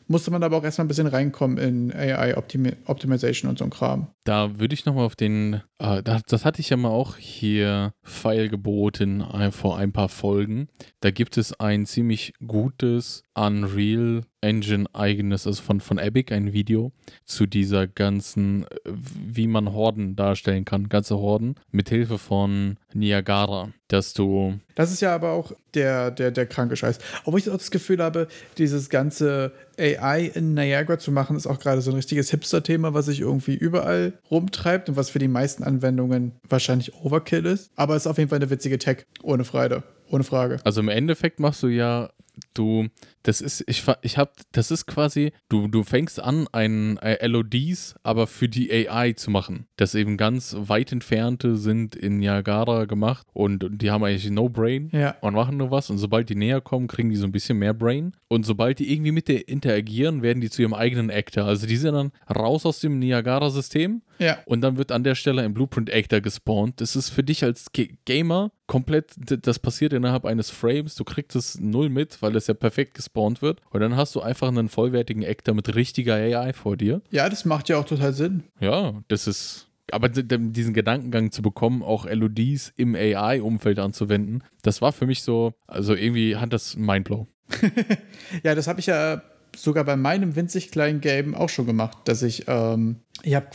[0.08, 3.70] musste man aber auch erstmal ein bisschen reinkommen in AI Optimi Optimization und so ein
[3.70, 4.08] Kram.
[4.24, 7.94] Da würde ich nochmal auf den, äh, das, das, hatte ich ja mal auch hier
[8.04, 10.68] Pfeil geboten äh, vor ein paar Folgen.
[11.02, 16.92] Da gibt es ein ziemlich gutes Unreal Engine eigenes, also von, von Epic, ein Video
[17.26, 24.14] zu dieser ganzen, wie man Horden darstellen kann, ganze Horden, mit Hilfe von Niagara, dass
[24.14, 24.60] du.
[24.76, 27.00] Das ist ja aber auch der, der, der kranke Scheiß.
[27.24, 31.60] Obwohl ich auch das Gefühl habe, dieses ganze AI in Niagara zu machen, ist auch
[31.60, 35.64] gerade so ein richtiges Hipster-Thema, was sich irgendwie überall rumtreibt und was für die meisten
[35.64, 37.72] Anwendungen wahrscheinlich Overkill ist.
[37.76, 39.84] Aber es ist auf jeden Fall eine witzige Tech, ohne Freude.
[40.10, 40.60] Ohne Frage.
[40.64, 42.10] Also im Endeffekt machst du ja
[42.54, 42.88] du,
[43.24, 47.96] das ist, ich, ich hab, das ist quasi, du, du fängst an, ein äh, LODs,
[48.04, 49.68] aber für die AI zu machen.
[49.78, 54.90] Das eben ganz weit entfernte sind in Niagara gemacht und die haben eigentlich no Brain
[54.92, 55.16] ja.
[55.22, 55.90] und machen nur was.
[55.90, 58.16] Und sobald die näher kommen, kriegen die so ein bisschen mehr Brain.
[58.28, 61.46] Und sobald die irgendwie mit der interagieren, werden die zu ihrem eigenen Actor.
[61.46, 64.38] Also die sind dann raus aus dem Niagara-System ja.
[64.46, 66.82] und dann wird an der Stelle ein Blueprint-Actor gespawnt.
[66.82, 70.96] Das ist für dich als G Gamer komplett, das passiert innerhalb eines Frames.
[70.96, 73.62] Du kriegst es null mit, weil das ja perfekt gespawnt wird.
[73.70, 77.02] Und dann hast du einfach einen vollwertigen Actor mit richtiger AI vor dir.
[77.12, 78.44] Ja, das macht ja auch total Sinn.
[78.60, 79.68] Ja, das ist.
[79.92, 85.54] Aber diesen Gedankengang zu bekommen, auch LODs im AI-Umfeld anzuwenden, das war für mich so,
[85.68, 87.28] also irgendwie hat das Mindblow.
[88.44, 89.22] ja, das habe ich ja
[89.56, 93.48] sogar bei meinem winzig kleinen Game auch schon gemacht, dass ich, ähm, ich habe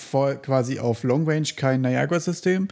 [0.43, 2.69] quasi auf Long Range kein Niagara-System,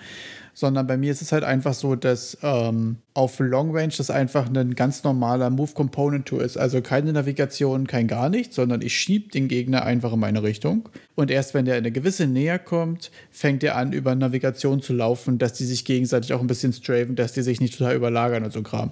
[0.58, 4.52] sondern bei mir ist es halt einfach so, dass ähm, auf Long Range das einfach
[4.52, 6.56] ein ganz normaler Move Component Tool ist.
[6.56, 10.88] Also keine Navigation, kein gar nichts, sondern ich schiebe den Gegner einfach in meine Richtung.
[11.14, 14.94] Und erst wenn der in eine gewisse Nähe kommt, fängt er an, über Navigation zu
[14.94, 18.42] laufen, dass die sich gegenseitig auch ein bisschen strafen, dass die sich nicht total überlagern
[18.42, 18.90] und so Kram.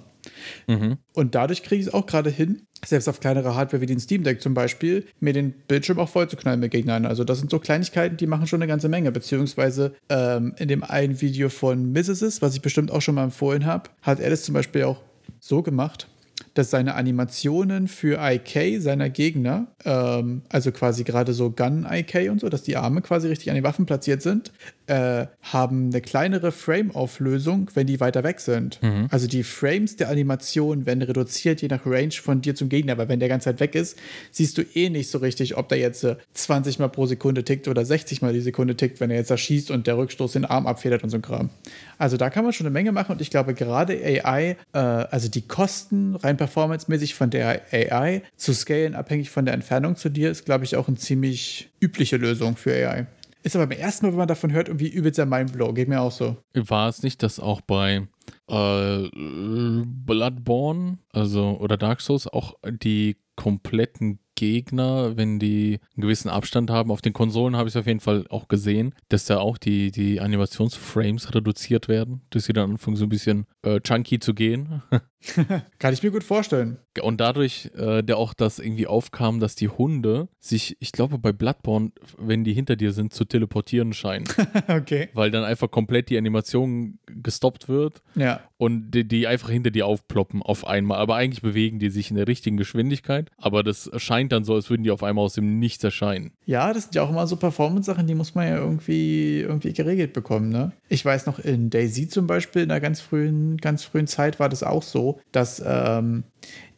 [0.67, 0.99] Mhm.
[1.13, 4.23] Und dadurch kriege ich es auch gerade hin, selbst auf kleinere Hardware wie den Steam
[4.23, 7.05] Deck zum Beispiel, mir den Bildschirm auch voll zu knallen mit Gegnern.
[7.05, 9.11] Also das sind so Kleinigkeiten, die machen schon eine ganze Menge.
[9.11, 13.65] Beziehungsweise ähm, in dem einen Video von Mrs., was ich bestimmt auch schon mal empfohlen
[13.65, 15.01] habe, hat er das zum Beispiel auch
[15.39, 16.07] so gemacht,
[16.53, 22.49] dass seine Animationen für IK seiner Gegner, ähm, also quasi gerade so Gun-IK und so,
[22.49, 24.51] dass die Arme quasi richtig an den Waffen platziert sind,
[24.87, 28.81] äh, haben eine kleinere Frame-Auflösung, wenn die weiter weg sind.
[28.81, 29.07] Mhm.
[29.11, 32.93] Also die Frames der Animation werden reduziert, je nach Range von dir zum Gegner.
[32.93, 33.97] Aber wenn der ganze Zeit weg ist,
[34.31, 37.67] siehst du eh nicht so richtig, ob der jetzt äh, 20 Mal pro Sekunde tickt
[37.67, 40.45] oder 60 Mal die Sekunde tickt, wenn er jetzt da schießt und der Rückstoß den
[40.45, 41.49] Arm abfedert und so ein Kram.
[41.97, 45.29] Also da kann man schon eine Menge machen und ich glaube gerade AI, äh, also
[45.29, 50.31] die Kosten rein performancemäßig von der AI zu scalen, abhängig von der Entfernung zu dir,
[50.31, 53.07] ist glaube ich auch eine ziemlich übliche Lösung für AI.
[53.47, 55.71] Ist aber beim ersten Mal, wenn man davon hört, irgendwie übelst der Mindblow.
[55.71, 56.35] Geht mir auch so.
[56.53, 58.05] War es nicht, dass auch bei
[58.49, 66.69] äh, Bloodborne, also oder Dark Souls, auch die kompletten Gegner, wenn die einen gewissen Abstand
[66.69, 66.91] haben.
[66.91, 69.91] Auf den Konsolen habe ich es auf jeden Fall auch gesehen, dass da auch die,
[69.91, 74.81] die Animationsframes reduziert werden, dass sie dann anfangen, so ein bisschen äh, chunky zu gehen.
[75.79, 76.77] Kann ich mir gut vorstellen.
[77.01, 81.31] Und dadurch, äh, der auch das irgendwie aufkam, dass die Hunde sich, ich glaube, bei
[81.31, 84.27] Bloodborne, wenn die hinter dir sind, zu teleportieren scheinen.
[84.67, 85.09] okay.
[85.13, 88.01] Weil dann einfach komplett die Animation gestoppt wird.
[88.15, 88.41] Ja.
[88.57, 90.99] Und die, die einfach hinter dir aufploppen auf einmal.
[90.99, 93.29] Aber eigentlich bewegen die sich in der richtigen Geschwindigkeit.
[93.37, 96.31] Aber das scheint dann so, als würden die auf einmal aus dem Nichts erscheinen.
[96.45, 100.13] Ja, das sind ja auch immer so Performance-Sachen, die muss man ja irgendwie, irgendwie geregelt
[100.13, 100.71] bekommen, ne?
[100.89, 104.49] Ich weiß noch, in Daisy zum Beispiel, in einer ganz frühen, ganz frühen Zeit war
[104.49, 106.23] das auch so, dass ähm,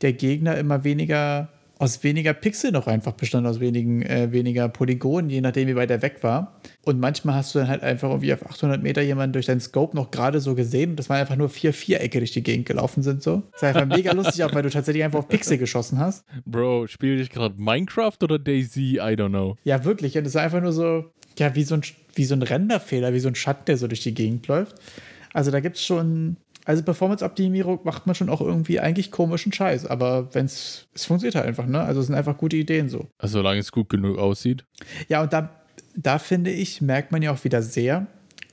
[0.02, 5.30] der Gegner immer weniger aus weniger Pixel noch einfach bestand, aus wenigen, äh, weniger Polygonen,
[5.30, 6.60] je nachdem, wie weit er weg war.
[6.84, 9.96] Und manchmal hast du dann halt einfach irgendwie auf 800 Meter jemanden durch deinen Scope
[9.96, 10.98] noch gerade so gesehen.
[10.98, 13.44] Das waren einfach nur vier Vierecke durch die Gegend gelaufen sind so.
[13.54, 16.26] Das war einfach mega lustig, auch weil du tatsächlich einfach auf Pixel geschossen hast.
[16.46, 18.98] Bro, spiele ich gerade Minecraft oder Daisy?
[18.98, 19.56] I don't know.
[19.64, 20.18] Ja, wirklich.
[20.18, 21.06] Und es war einfach nur so,
[21.38, 21.82] ja, wie so ein,
[22.14, 24.76] wie so ein Renderfehler, wie so ein Schatten, der so durch die Gegend läuft.
[25.32, 26.36] Also da gibt es schon
[26.70, 31.34] also Performance-Optimierung macht man schon auch irgendwie eigentlich komischen Scheiß, aber wenn es, es funktioniert
[31.34, 31.82] halt einfach, ne?
[31.82, 33.08] Also es sind einfach gute Ideen so.
[33.18, 34.66] Also solange es gut genug aussieht.
[35.08, 35.50] Ja, und da,
[35.96, 38.06] da finde ich, merkt man ja auch wieder sehr,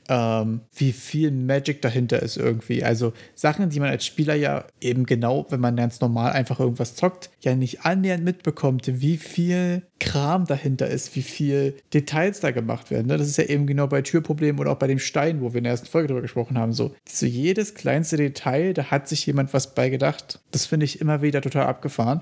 [0.09, 2.85] ähm, wie viel Magic dahinter ist irgendwie.
[2.85, 6.95] Also Sachen, die man als Spieler ja eben genau, wenn man ganz normal einfach irgendwas
[6.95, 12.91] zockt, ja nicht annähernd mitbekommt, wie viel Kram dahinter ist, wie viel Details da gemacht
[12.91, 13.07] werden.
[13.07, 13.17] Ne?
[13.17, 15.65] Das ist ja eben genau bei Türproblemen oder auch bei dem Stein, wo wir in
[15.65, 16.73] der ersten Folge drüber gesprochen haben.
[16.73, 20.41] So, so jedes kleinste Detail, da hat sich jemand was bei gedacht.
[20.51, 22.21] Das finde ich immer wieder total abgefahren.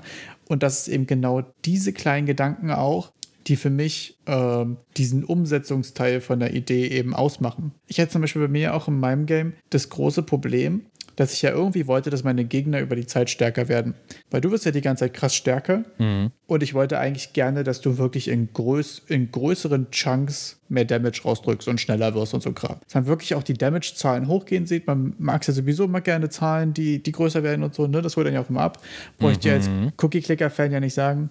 [0.48, 3.12] Und das ist eben genau diese kleinen Gedanken auch,
[3.46, 4.64] die für mich äh,
[4.96, 7.72] diesen Umsetzungsteil von der Idee eben ausmachen.
[7.86, 10.82] Ich hatte zum Beispiel bei mir auch in meinem Game das große Problem,
[11.16, 13.94] dass ich ja irgendwie wollte, dass meine Gegner über die Zeit stärker werden.
[14.30, 15.84] Weil du wirst ja die ganze Zeit krass stärker.
[15.98, 16.32] Mhm.
[16.46, 21.22] Und ich wollte eigentlich gerne, dass du wirklich in, größ in größeren Chunks mehr Damage
[21.24, 22.78] rausdrückst und schneller wirst und so Kram.
[22.84, 24.86] Dass man wirklich auch die Damage-Zahlen hochgehen sieht.
[24.86, 27.86] Man mag es ja sowieso immer gerne Zahlen, die, die größer werden und so.
[27.86, 28.02] Ne?
[28.02, 28.82] Das holt dann ja auch immer ab.
[29.18, 29.92] Brauche ich dir als mhm.
[29.96, 31.30] Cookie-Clicker-Fan ja nicht sagen.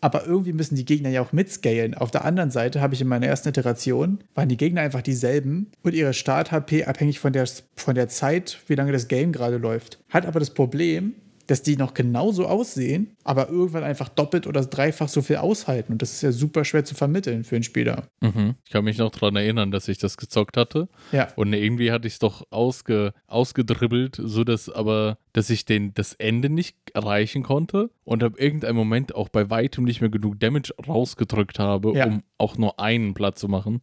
[0.00, 1.94] Aber irgendwie müssen die Gegner ja auch mitscalen.
[1.94, 5.70] Auf der anderen Seite habe ich in meiner ersten Iteration, waren die Gegner einfach dieselben
[5.82, 9.98] und ihre Start-HP abhängig von der, von der Zeit, wie lange das Game gerade läuft.
[10.08, 11.14] Hat aber das Problem,
[11.48, 15.92] dass die noch genauso aussehen, aber irgendwann einfach doppelt oder dreifach so viel aushalten.
[15.92, 18.06] Und das ist ja super schwer zu vermitteln für einen Spieler.
[18.20, 18.54] Mhm.
[18.64, 20.88] Ich kann mich noch daran erinnern, dass ich das gezockt hatte.
[21.10, 21.28] Ja.
[21.36, 26.48] Und irgendwie hatte ich es doch ausge, ausgedribbelt, sodass aber, dass ich den, das Ende
[26.50, 31.60] nicht erreichen konnte und ab irgendeinem Moment auch bei weitem nicht mehr genug Damage rausgedrückt
[31.60, 32.06] habe, Ja.
[32.06, 33.80] um auch nur einen Platz zu machen.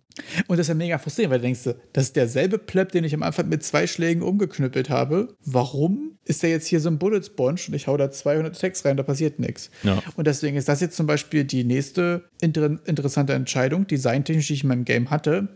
[0.47, 3.13] Und das ist ja mega frustrierend, weil du denkst, das ist derselbe Pleb, den ich
[3.13, 5.35] am Anfang mit zwei Schlägen umgeknüppelt habe.
[5.45, 8.83] Warum ist der jetzt hier so ein Bullet Sponge und ich hau da 200 Attacks
[8.83, 9.71] rein, da passiert nichts.
[9.83, 10.01] Ja.
[10.17, 14.63] Und deswegen ist das jetzt zum Beispiel die nächste inter interessante Entscheidung, designtechnisch, die ich
[14.63, 15.47] in meinem Game hatte.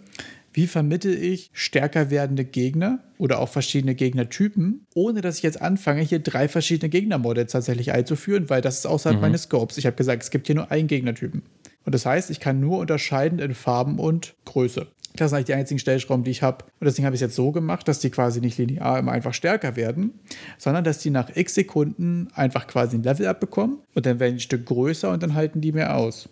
[0.54, 6.02] Wie vermittel ich stärker werdende Gegner oder auch verschiedene Gegnertypen, ohne dass ich jetzt anfange,
[6.02, 9.78] hier drei verschiedene Gegnermodels tatsächlich einzuführen, weil das ist außerhalb meines Scopes.
[9.78, 11.44] Ich habe gesagt, es gibt hier nur einen Gegnertypen.
[11.86, 14.88] Und das heißt, ich kann nur unterscheiden in Farben und Größe.
[15.16, 16.66] Das sind eigentlich die einzigen Stellschrauben, die ich habe.
[16.80, 19.34] Und deswegen habe ich es jetzt so gemacht, dass die quasi nicht linear immer einfach
[19.34, 20.14] stärker werden,
[20.58, 24.38] sondern dass die nach x Sekunden einfach quasi ein Level abbekommen und dann werden die
[24.38, 26.30] ein Stück größer und dann halten die mehr aus.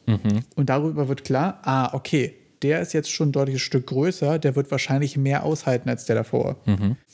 [0.55, 4.55] Und darüber wird klar, ah, okay, der ist jetzt schon ein deutliches Stück größer, der
[4.55, 6.57] wird wahrscheinlich mehr aushalten als der davor.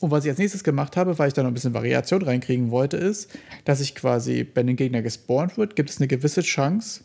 [0.00, 2.70] Und was ich als nächstes gemacht habe, weil ich da noch ein bisschen Variation reinkriegen
[2.70, 3.30] wollte, ist,
[3.64, 7.02] dass ich quasi, wenn ein Gegner gespawnt wird, gibt es eine gewisse Chance,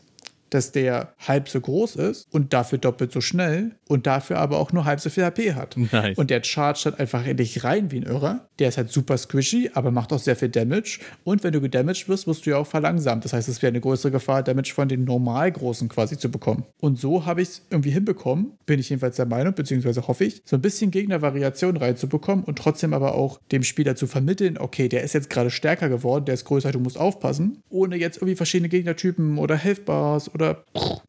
[0.49, 4.73] dass der halb so groß ist und dafür doppelt so schnell und dafür aber auch
[4.73, 5.77] nur halb so viel HP hat.
[5.77, 6.17] Nice.
[6.17, 8.47] Und der chargt halt einfach in dich rein wie ein Irrer.
[8.59, 10.99] Der ist halt super squishy, aber macht auch sehr viel Damage.
[11.23, 13.25] Und wenn du gedamaged wirst, wirst du ja auch verlangsamt.
[13.25, 16.63] Das heißt, es wäre eine größere Gefahr, Damage von den normal Großen quasi zu bekommen.
[16.79, 20.41] Und so habe ich es irgendwie hinbekommen, bin ich jedenfalls der Meinung, beziehungsweise hoffe ich,
[20.45, 25.03] so ein bisschen Gegnervariation reinzubekommen und trotzdem aber auch dem Spieler zu vermitteln, okay, der
[25.03, 28.69] ist jetzt gerade stärker geworden, der ist größer, du musst aufpassen, ohne jetzt irgendwie verschiedene
[28.69, 30.38] Gegnertypen oder Health-Bars oder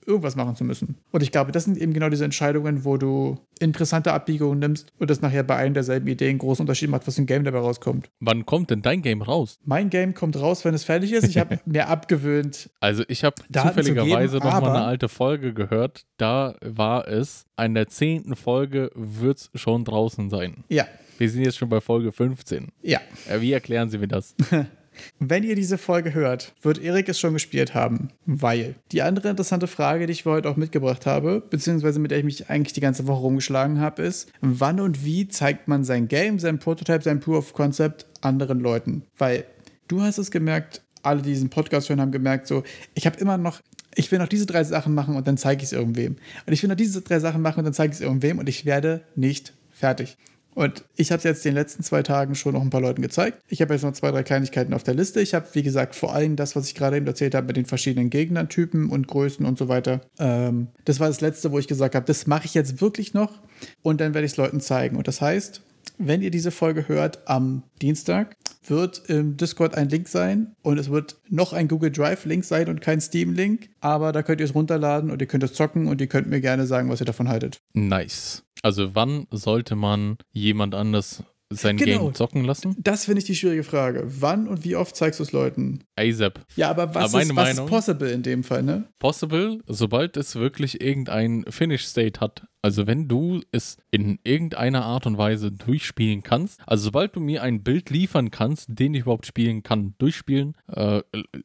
[0.06, 0.96] irgendwas machen zu müssen.
[1.12, 5.10] Und ich glaube, das sind eben genau diese Entscheidungen, wo du interessante Abbiegungen nimmst und
[5.10, 8.10] das nachher bei einem derselben Idee einen großen Unterschied macht, was im Game dabei rauskommt.
[8.20, 9.58] Wann kommt denn dein Game raus?
[9.64, 11.24] Mein Game kommt raus, wenn es fertig ist.
[11.28, 12.70] Ich habe mir abgewöhnt.
[12.80, 16.04] Also ich habe zufälligerweise geben, noch mal aber- eine alte Folge gehört.
[16.16, 20.64] Da war es, an der zehnten Folge wird es schon draußen sein.
[20.68, 20.86] Ja,
[21.18, 22.68] Wir sind jetzt schon bei Folge 15.
[22.82, 23.00] ja.
[23.28, 24.34] Äh, Wie erklären Sie mir das?
[25.18, 29.66] Wenn ihr diese Folge hört, wird Erik es schon gespielt haben, weil die andere interessante
[29.66, 33.06] Frage, die ich heute auch mitgebracht habe, beziehungsweise mit der ich mich eigentlich die ganze
[33.06, 37.38] Woche rumgeschlagen habe, ist, wann und wie zeigt man sein Game, sein Prototype, sein Proof
[37.38, 39.02] of Concept anderen Leuten?
[39.18, 39.44] Weil
[39.88, 42.62] du hast es gemerkt, alle, die diesen Podcast hören, haben gemerkt, so,
[42.94, 43.60] ich habe immer noch,
[43.94, 46.16] ich will noch diese drei Sachen machen und dann zeige ich es irgendwem.
[46.46, 48.48] Und ich will noch diese drei Sachen machen und dann zeige ich es irgendwem und
[48.48, 50.16] ich werde nicht fertig.
[50.54, 53.40] Und ich habe es jetzt den letzten zwei Tagen schon noch ein paar Leuten gezeigt.
[53.48, 55.20] Ich habe jetzt noch zwei, drei Kleinigkeiten auf der Liste.
[55.20, 57.66] Ich habe, wie gesagt, vor allem das, was ich gerade eben erzählt habe, mit den
[57.66, 60.00] verschiedenen Gegnertypen und Größen und so weiter.
[60.18, 63.40] Ähm, das war das letzte, wo ich gesagt habe, das mache ich jetzt wirklich noch
[63.82, 64.96] und dann werde ich es Leuten zeigen.
[64.96, 65.62] Und das heißt,
[65.98, 68.34] wenn ihr diese Folge hört am Dienstag,
[68.66, 72.80] wird im Discord ein Link sein und es wird noch ein Google Drive-Link sein und
[72.80, 73.68] kein Steam-Link.
[73.80, 76.40] Aber da könnt ihr es runterladen und ihr könnt es zocken und ihr könnt mir
[76.40, 77.60] gerne sagen, was ihr davon haltet.
[77.74, 78.42] Nice.
[78.62, 82.04] Also wann sollte man jemand anders sein Genau.
[82.04, 82.76] Game zocken lassen?
[82.78, 84.04] Das finde ich die schwierige Frage.
[84.06, 85.80] Wann und wie oft zeigst du es Leuten?
[85.96, 86.40] ASAP.
[86.56, 88.84] Ja, aber was, Aber ist, was ist Meinung- possible in dem Fall, ne?
[88.98, 92.46] Possible, sobald es wirklich irgendein Finish State hat.
[92.62, 97.42] Also wenn du es in irgendeiner Art und Weise durchspielen kannst, also sobald du mir
[97.42, 101.00] ein Bild liefern kannst, den ich überhaupt spielen kann, durchspielen, äh,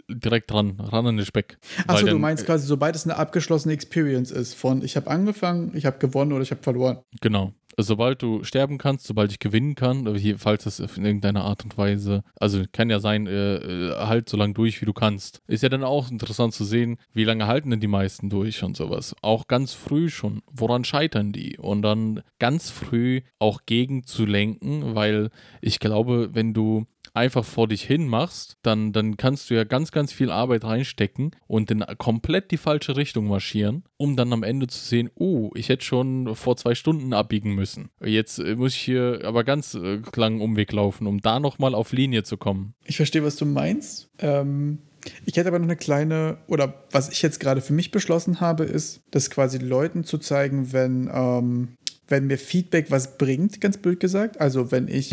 [0.10, 1.58] direkt ran, ran an den Speck.
[1.88, 5.86] Achso, du meinst quasi, sobald es eine abgeschlossene Experience ist, von ich habe angefangen, ich
[5.86, 7.00] habe gewonnen oder ich habe verloren.
[7.22, 7.54] Genau.
[7.78, 12.24] Sobald du sterben kannst, sobald ich gewinnen kann, falls das in irgendeiner Art und Weise,
[12.40, 15.42] also kann ja sein, äh, äh, halt so lange durch, wie du kannst.
[15.48, 18.78] Ist ja dann auch interessant zu sehen, wie lange halten denn die meisten durch und
[18.78, 19.16] sowas.
[19.22, 21.58] Auch ganz früh schon, woran scheitern die?
[21.58, 25.30] Und dann ganz früh auch gegen zu lenken, weil
[25.62, 29.92] ich glaube, wenn du einfach vor dich hin machst, dann, dann kannst du ja ganz,
[29.92, 34.68] ganz viel Arbeit reinstecken und in komplett die falsche Richtung marschieren, um dann am Ende
[34.68, 37.90] zu sehen, oh, ich hätte schon vor zwei Stunden abbiegen müssen.
[38.04, 41.92] Jetzt äh, muss ich hier aber ganz äh, langen Umweg laufen, um da nochmal auf
[41.92, 42.74] Linie zu kommen.
[42.84, 44.10] Ich verstehe, was du meinst.
[44.20, 44.80] Ähm,
[45.26, 48.64] ich hätte aber noch eine kleine, oder was ich jetzt gerade für mich beschlossen habe,
[48.64, 51.70] ist, das quasi Leuten zu zeigen, wenn, ähm,
[52.08, 54.42] wenn mir Feedback was bringt, ganz blöd gesagt.
[54.42, 55.12] Also wenn ich,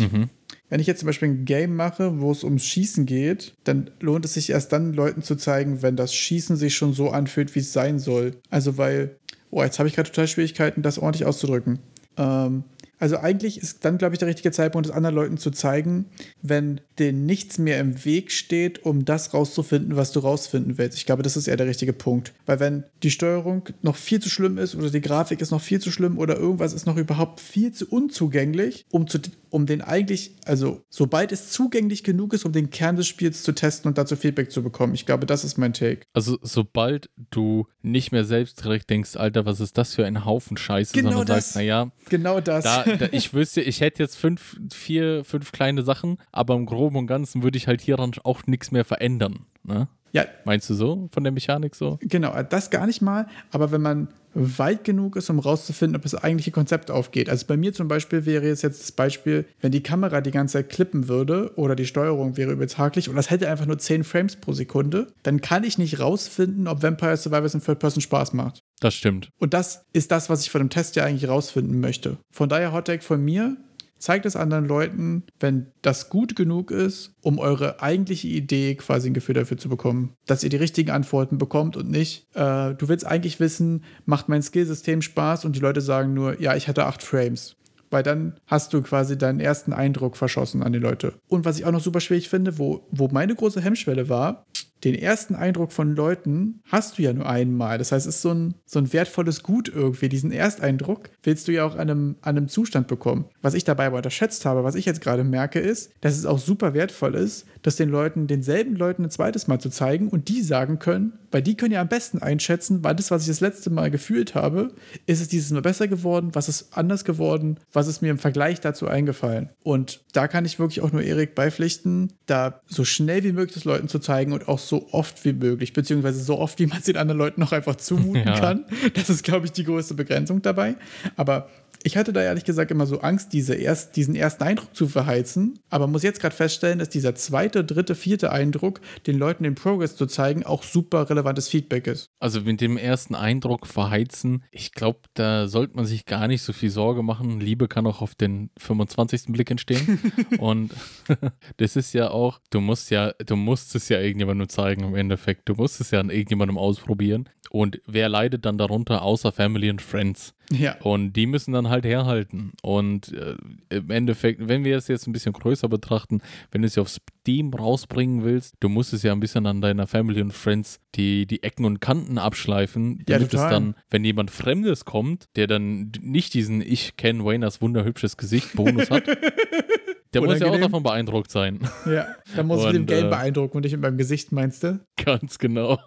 [0.73, 4.25] wenn ich jetzt zum Beispiel ein Game mache, wo es ums Schießen geht, dann lohnt
[4.25, 7.59] es sich erst dann Leuten zu zeigen, wenn das Schießen sich schon so anfühlt, wie
[7.59, 8.37] es sein soll.
[8.49, 9.15] Also weil,
[9.51, 11.77] oh, jetzt habe ich gerade total Schwierigkeiten, das ordentlich auszudrücken.
[12.17, 12.63] Ähm,
[12.99, 16.05] Also eigentlich ist dann, glaube ich, der richtige Zeitpunkt, es anderen Leuten zu zeigen,
[16.41, 20.97] wenn denen nichts mehr im Weg steht, um das rauszufinden, was du rausfinden willst.
[20.97, 22.33] Ich glaube, das ist eher der richtige Punkt.
[22.45, 25.81] Weil wenn die Steuerung noch viel zu schlimm ist oder die Grafik ist noch viel
[25.81, 29.19] zu schlimm oder irgendwas ist noch überhaupt viel zu unzugänglich, um, zu,
[29.53, 33.51] um den eigentlich, also sobald es zugänglich genug ist, um den Kern des Spiels zu
[33.53, 34.95] testen und dazu Feedback zu bekommen.
[34.95, 36.01] Ich glaube, das ist mein Take.
[36.13, 40.57] Also sobald du nicht mehr selbst direkt denkst, Alter, was ist das für ein Haufen
[40.57, 41.45] Scheiße, Genau sondern das.
[41.45, 42.63] sagst, naja, Genau das.
[42.63, 46.95] da, da, ich wüsste, ich hätte jetzt fünf, vier, fünf kleine Sachen, aber im Groben
[46.95, 49.45] und Ganzen würde ich halt hieran auch nichts mehr verändern.
[49.63, 49.87] Ne?
[50.13, 51.97] Ja, Meinst du so von der Mechanik so?
[52.01, 56.15] Genau, das gar nicht mal, aber wenn man weit genug ist, um rauszufinden, ob das
[56.15, 57.29] eigentliche Konzept aufgeht.
[57.29, 60.53] Also bei mir zum Beispiel wäre jetzt jetzt das Beispiel, wenn die Kamera die ganze
[60.53, 64.35] Zeit klippen würde oder die Steuerung wäre hakelig und das hätte einfach nur 10 Frames
[64.35, 68.63] pro Sekunde, dann kann ich nicht rausfinden, ob Vampire Survivors in Third Person Spaß macht.
[68.79, 69.29] Das stimmt.
[69.39, 72.17] Und das ist das, was ich von dem Test ja eigentlich rausfinden möchte.
[72.31, 73.57] Von daher Hot Take von mir,
[74.03, 79.13] zeigt es anderen Leuten, wenn das gut genug ist, um eure eigentliche Idee quasi ein
[79.13, 80.13] Gefühl dafür zu bekommen.
[80.25, 84.41] Dass ihr die richtigen Antworten bekommt und nicht, äh, du willst eigentlich wissen, macht mein
[84.41, 87.55] Skillsystem Spaß und die Leute sagen nur, ja, ich hatte acht Frames.
[87.91, 91.13] Weil dann hast du quasi deinen ersten Eindruck verschossen an die Leute.
[91.29, 94.45] Und was ich auch noch super schwierig finde, wo, wo meine große Hemmschwelle war,
[94.83, 97.77] den ersten Eindruck von Leuten hast du ja nur einmal.
[97.77, 100.09] Das heißt, es ist so ein, so ein wertvolles Gut irgendwie.
[100.09, 103.25] Diesen Ersteindruck willst du ja auch an einem, an einem Zustand bekommen.
[103.41, 106.39] Was ich dabei aber unterschätzt habe, was ich jetzt gerade merke, ist, dass es auch
[106.39, 110.41] super wertvoll ist, das den Leuten, denselben Leuten ein zweites Mal zu zeigen und die
[110.41, 113.69] sagen können, weil die können ja am besten einschätzen, weil das, was ich das letzte
[113.69, 114.71] Mal gefühlt habe,
[115.07, 118.61] ist es dieses Mal besser geworden, was ist anders geworden, was ist mir im Vergleich
[118.61, 119.49] dazu eingefallen.
[119.63, 123.65] Und da kann ich wirklich auch nur Erik beipflichten, da so schnell wie möglich das
[123.65, 126.85] Leuten zu zeigen und auch so oft wie möglich, beziehungsweise so oft, wie man es
[126.85, 128.39] den anderen Leuten noch einfach zumuten Ja.
[128.39, 128.65] kann.
[128.93, 130.75] Das ist, glaube ich, die größte Begrenzung dabei.
[131.15, 131.49] Aber
[131.83, 135.59] ich hatte da ehrlich gesagt immer so Angst, diese erst, diesen ersten Eindruck zu verheizen,
[135.69, 139.95] aber muss jetzt gerade feststellen, dass dieser zweite, dritte, vierte Eindruck, den Leuten den Progress
[139.95, 142.09] zu zeigen, auch super relevantes Feedback ist.
[142.19, 146.53] Also mit dem ersten Eindruck verheizen, ich glaube, da sollte man sich gar nicht so
[146.53, 147.39] viel Sorge machen.
[147.41, 149.25] Liebe kann auch auf den 25.
[149.27, 149.99] Blick entstehen.
[150.39, 150.71] Und
[151.57, 155.49] das ist ja auch, du musst ja, du musst es ja irgendjemandem zeigen im Endeffekt.
[155.49, 157.29] Du musst es ja an irgendjemandem ausprobieren.
[157.49, 160.33] Und wer leidet dann darunter, außer Family und Friends?
[160.51, 160.75] Ja.
[160.81, 162.51] Und die müssen dann halt herhalten.
[162.61, 163.35] Und äh,
[163.69, 166.21] im Endeffekt, wenn wir es jetzt ein bisschen größer betrachten,
[166.51, 169.61] wenn du es ja auf Steam rausbringen willst, du musst es ja ein bisschen an
[169.61, 173.49] deiner Family und Friends die, die Ecken und Kanten abschleifen, Ja, damit es total.
[173.51, 178.91] dann, wenn jemand Fremdes kommt, der dann nicht diesen Ich kenne Wayners wunderhübsches Gesicht Bonus
[178.91, 179.07] hat,
[180.13, 180.61] der muss ja auch Unangenehm.
[180.61, 181.59] davon beeindruckt sein.
[181.87, 184.79] Ja, da muss ich mit dem äh, beeindrucken und nicht mit meinem Gesicht, meinst du?
[185.03, 185.79] Ganz genau.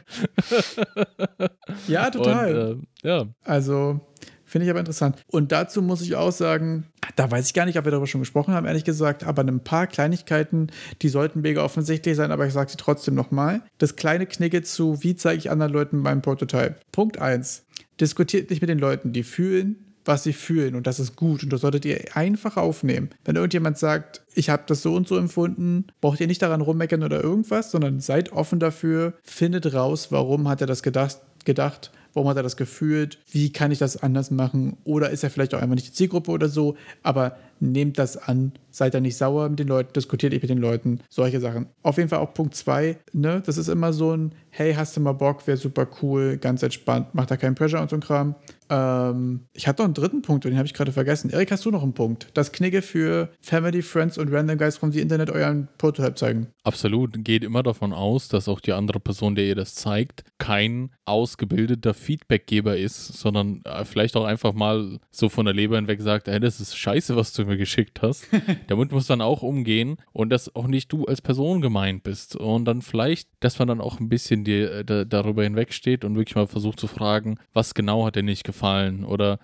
[1.88, 2.72] Ja, total.
[2.72, 4.00] Und, äh, ja, Also
[4.44, 5.22] finde ich aber interessant.
[5.28, 8.20] Und dazu muss ich auch sagen, da weiß ich gar nicht, ob wir darüber schon
[8.20, 10.68] gesprochen haben, ehrlich gesagt, aber ein paar Kleinigkeiten,
[11.02, 13.62] die sollten mega offensichtlich sein, aber ich sage sie trotzdem nochmal.
[13.78, 16.76] Das kleine Knicke zu, wie zeige ich anderen Leuten meinen Prototype?
[16.92, 17.64] Punkt 1.
[18.00, 21.52] Diskutiert nicht mit den Leuten, die fühlen, was sie fühlen und das ist gut und
[21.52, 23.10] das solltet ihr einfach aufnehmen.
[23.24, 27.02] Wenn irgendjemand sagt, ich habe das so und so empfunden, braucht ihr nicht daran rummeckern
[27.02, 32.28] oder irgendwas, sondern seid offen dafür, findet raus, warum hat er das gedacht, gedacht warum
[32.28, 35.60] hat er das gefühlt, wie kann ich das anders machen oder ist er vielleicht auch
[35.60, 39.58] einfach nicht die Zielgruppe oder so, aber nehmt das an, seid da nicht sauer mit
[39.58, 41.66] den Leuten, diskutiert nicht mit den Leuten, solche Sachen.
[41.82, 45.00] Auf jeden Fall auch Punkt 2, ne, das ist immer so ein, hey, hast du
[45.00, 48.34] mal Bock, wäre super cool, ganz entspannt, macht da keinen Pressure und so ein Kram.
[48.70, 51.30] Ähm, ich hatte noch einen dritten Punkt und den habe ich gerade vergessen.
[51.30, 52.28] Erik, hast du noch einen Punkt?
[52.34, 56.48] Das Knigge für Family, Friends und Random Guys vom The Internet euren Prototype zeigen.
[56.62, 57.24] Absolut.
[57.24, 61.94] Geht immer davon aus, dass auch die andere Person, der ihr das zeigt, kein ausgebildeter
[61.94, 66.38] Feedbackgeber ist, sondern äh, vielleicht auch einfach mal so von der Leber hinweg sagt, ey,
[66.38, 68.26] das ist scheiße, was du mir geschickt hast.
[68.68, 72.36] Damit muss dann auch umgehen und dass auch nicht du als Person gemeint bist.
[72.36, 76.14] Und dann vielleicht, dass man dann auch ein bisschen die, äh, da, darüber hinwegsteht und
[76.16, 79.04] wirklich mal versucht zu fragen, was genau hat dir nicht gefallen?
[79.04, 79.38] Oder,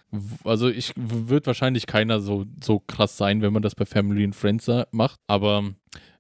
[0.45, 4.37] also ich wird wahrscheinlich keiner so, so krass sein, wenn man das bei Family and
[4.37, 5.75] Friends macht, aber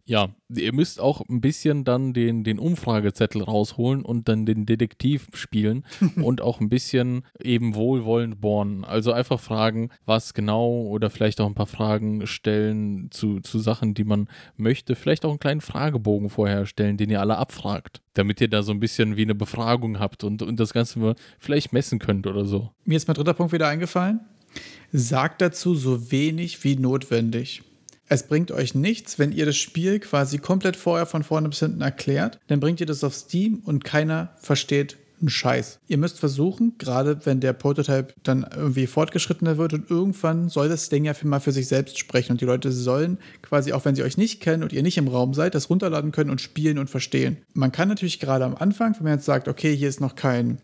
[0.08, 5.28] ja, ihr müsst auch ein bisschen dann den, den Umfragezettel rausholen und dann den Detektiv
[5.34, 5.84] spielen
[6.16, 8.84] und auch ein bisschen eben wohlwollend bohren.
[8.84, 13.94] Also einfach fragen, was genau oder vielleicht auch ein paar Fragen stellen zu, zu Sachen,
[13.94, 14.94] die man möchte.
[14.94, 18.70] Vielleicht auch einen kleinen Fragebogen vorher stellen, den ihr alle abfragt, damit ihr da so
[18.70, 22.44] ein bisschen wie eine Befragung habt und, und das Ganze mal vielleicht messen könnt oder
[22.44, 22.70] so.
[22.84, 24.20] Mir ist mein dritter Punkt wieder eingefallen.
[24.92, 27.62] Sagt dazu so wenig wie notwendig.
[28.08, 31.80] Es bringt euch nichts, wenn ihr das Spiel quasi komplett vorher von vorne bis hinten
[31.80, 32.38] erklärt.
[32.46, 35.78] Dann bringt ihr das auf Steam und keiner versteht, ein Scheiß.
[35.88, 40.88] Ihr müsst versuchen, gerade wenn der Prototype dann irgendwie fortgeschrittener wird und irgendwann soll das
[40.88, 43.94] Ding ja für mal für sich selbst sprechen und die Leute sollen quasi, auch wenn
[43.94, 46.78] sie euch nicht kennen und ihr nicht im Raum seid, das runterladen können und spielen
[46.78, 47.38] und verstehen.
[47.54, 50.58] Man kann natürlich gerade am Anfang, wenn man jetzt sagt, okay, hier ist noch kein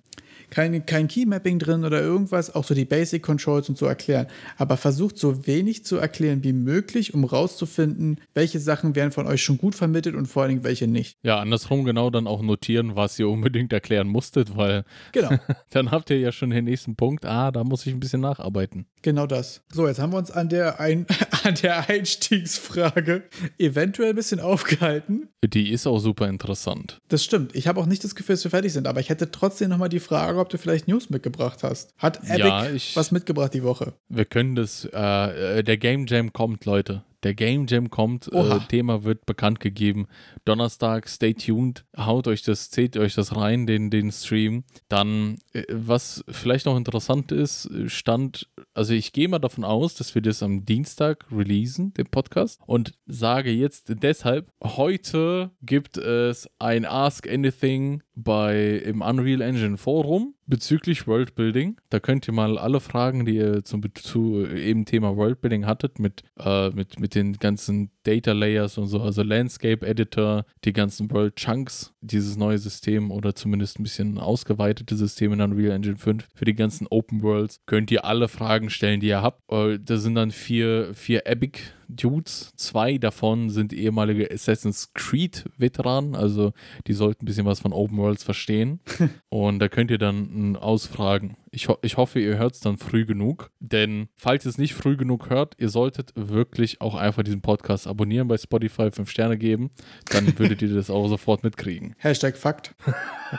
[0.52, 4.26] kein, kein Key-Mapping drin oder irgendwas, auch so die Basic Controls und so erklären.
[4.58, 9.42] Aber versucht so wenig zu erklären wie möglich, um rauszufinden, welche Sachen werden von euch
[9.42, 11.16] schon gut vermittelt und vor allen Dingen welche nicht.
[11.22, 15.30] Ja, andersrum genau dann auch notieren, was ihr unbedingt erklären musstet, weil genau.
[15.70, 17.24] dann habt ihr ja schon den nächsten Punkt.
[17.24, 18.86] Ah, da muss ich ein bisschen nacharbeiten.
[19.00, 19.62] Genau das.
[19.72, 21.06] So, jetzt haben wir uns an der, ein
[21.44, 23.22] an der Einstiegsfrage
[23.58, 25.31] eventuell ein bisschen aufgehalten.
[25.44, 27.00] Die ist auch super interessant.
[27.08, 27.54] Das stimmt.
[27.56, 29.88] Ich habe auch nicht das Gefühl, dass wir fertig sind, aber ich hätte trotzdem nochmal
[29.88, 31.92] die Frage, ob du vielleicht News mitgebracht hast.
[31.98, 33.92] Hat Epic Ja, ich- was mitgebracht die Woche?
[34.08, 37.02] Wir können das, äh, äh, der Game Jam kommt, Leute.
[37.22, 38.58] Der Game Jam kommt, äh.
[38.68, 40.06] Thema wird bekannt gegeben.
[40.44, 44.64] Donnerstag, stay tuned, haut euch das, zählt euch das rein, den, den Stream.
[44.88, 50.14] Dann, äh, was vielleicht noch interessant ist, stand, also ich gehe mal davon aus, dass
[50.14, 56.84] wir das am Dienstag releasen, den Podcast, und sage jetzt deshalb, heute gibt es ein
[56.84, 61.80] Ask Anything bei im Unreal Engine Forum bezüglich Worldbuilding.
[61.88, 66.22] Da könnt ihr mal alle Fragen, die ihr zum zu eben Thema Worldbuilding hattet, mit,
[66.38, 71.36] äh, mit, mit den ganzen Data Layers und so, also Landscape Editor, die ganzen World
[71.36, 76.44] Chunks, dieses neue System oder zumindest ein bisschen ausgeweitete System in Unreal Engine 5 für
[76.44, 79.40] die ganzen Open Worlds, könnt ihr alle Fragen stellen, die ihr habt.
[79.52, 82.52] Äh, Da sind dann vier, vier Epic Dudes.
[82.56, 86.52] Zwei davon sind ehemalige Assassin's Creed Veteranen, also
[86.86, 88.80] die sollten ein bisschen was von Open Worlds verstehen.
[89.28, 91.36] Und da könnt ihr dann mm, ausfragen.
[91.54, 94.72] Ich, ho ich hoffe, ihr hört es dann früh genug, denn falls ihr es nicht
[94.72, 99.36] früh genug hört, ihr solltet wirklich auch einfach diesen Podcast abonnieren bei Spotify, 5 Sterne
[99.36, 99.70] geben,
[100.10, 101.94] dann würdet ihr das auch sofort mitkriegen.
[101.98, 102.74] Hashtag Fakt.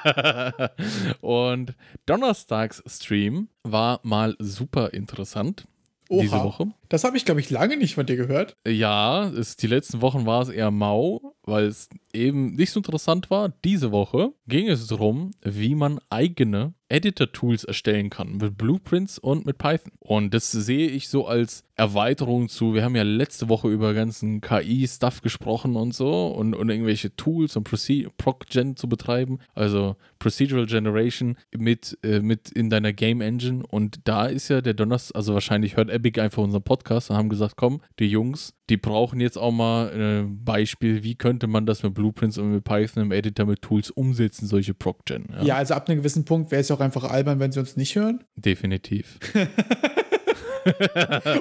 [1.22, 1.74] Und
[2.06, 5.66] Donnerstags Stream war mal super interessant
[6.08, 6.44] diese Oha.
[6.44, 6.66] Woche.
[6.94, 8.56] Das habe ich, glaube ich, lange nicht von dir gehört.
[8.68, 13.32] Ja, es, die letzten Wochen war es eher mau, weil es eben nicht so interessant
[13.32, 13.52] war.
[13.66, 19.58] Diese Woche ging es darum, wie man eigene Editor-Tools erstellen kann mit Blueprints und mit
[19.58, 19.94] Python.
[19.98, 22.76] Und das sehe ich so als Erweiterung zu.
[22.76, 27.56] Wir haben ja letzte Woche über ganzen KI-Stuff gesprochen und so und, und irgendwelche Tools
[27.56, 33.64] und Proce- Proc-Gen zu betreiben, also Procedural Generation mit, äh, mit in deiner Game Engine.
[33.68, 37.30] Und da ist ja der Donnerstag, also wahrscheinlich hört Epic einfach unseren Podcast und haben
[37.30, 41.84] gesagt, komm, die Jungs, die brauchen jetzt auch mal ein Beispiel, wie könnte man das
[41.84, 45.28] mit Blueprints und mit Python im Editor mit Tools umsetzen, solche Proc-Gen.
[45.44, 45.56] Ja.
[45.56, 48.24] also ab einem gewissen Punkt wäre es auch einfach albern, wenn sie uns nicht hören.
[48.36, 49.20] Definitiv.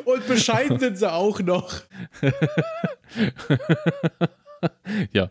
[0.05, 1.73] Und bescheiden sind sie auch noch.
[5.13, 5.31] ja.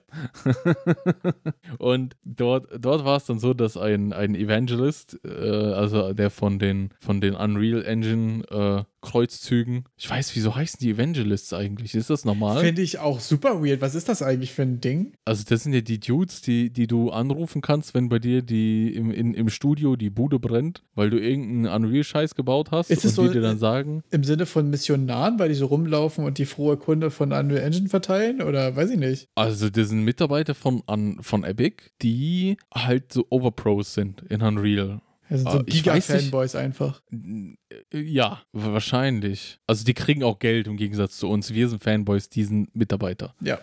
[1.77, 6.59] und dort, dort war es dann so, dass ein, ein Evangelist, äh, also der von
[6.59, 11.95] den, von den Unreal Engine äh, Kreuzzügen, ich weiß, wieso heißen die Evangelists eigentlich?
[11.95, 12.63] Ist das normal?
[12.63, 13.81] Finde ich auch super weird.
[13.81, 15.13] Was ist das eigentlich für ein Ding?
[15.25, 18.93] Also das sind ja die Dudes, die, die du anrufen kannst, wenn bei dir die
[18.93, 23.11] im, in, im Studio die Bude brennt, weil du irgendeinen Unreal-Scheiß gebaut hast Ist und
[23.11, 26.45] die so- dir dann sagen, Im Sinne von Missionaren, weil die so rumlaufen und die
[26.45, 28.41] frohe Kunde von Unreal Engine verteilen?
[28.43, 29.29] Oder weiß ich nicht.
[29.41, 35.01] Also das sind Mitarbeiter von, an, von Epic, die halt so Overpros sind in Unreal.
[35.31, 35.71] Das sind Ah, so nicht.
[35.71, 37.01] Giga-Fanboys einfach.
[37.09, 37.55] Äh,
[38.01, 39.59] Ja, wahrscheinlich.
[39.65, 41.53] Also die kriegen auch Geld im Gegensatz zu uns.
[41.53, 43.33] Wir sind Fanboys, die sind Mitarbeiter.
[43.39, 43.57] Ja.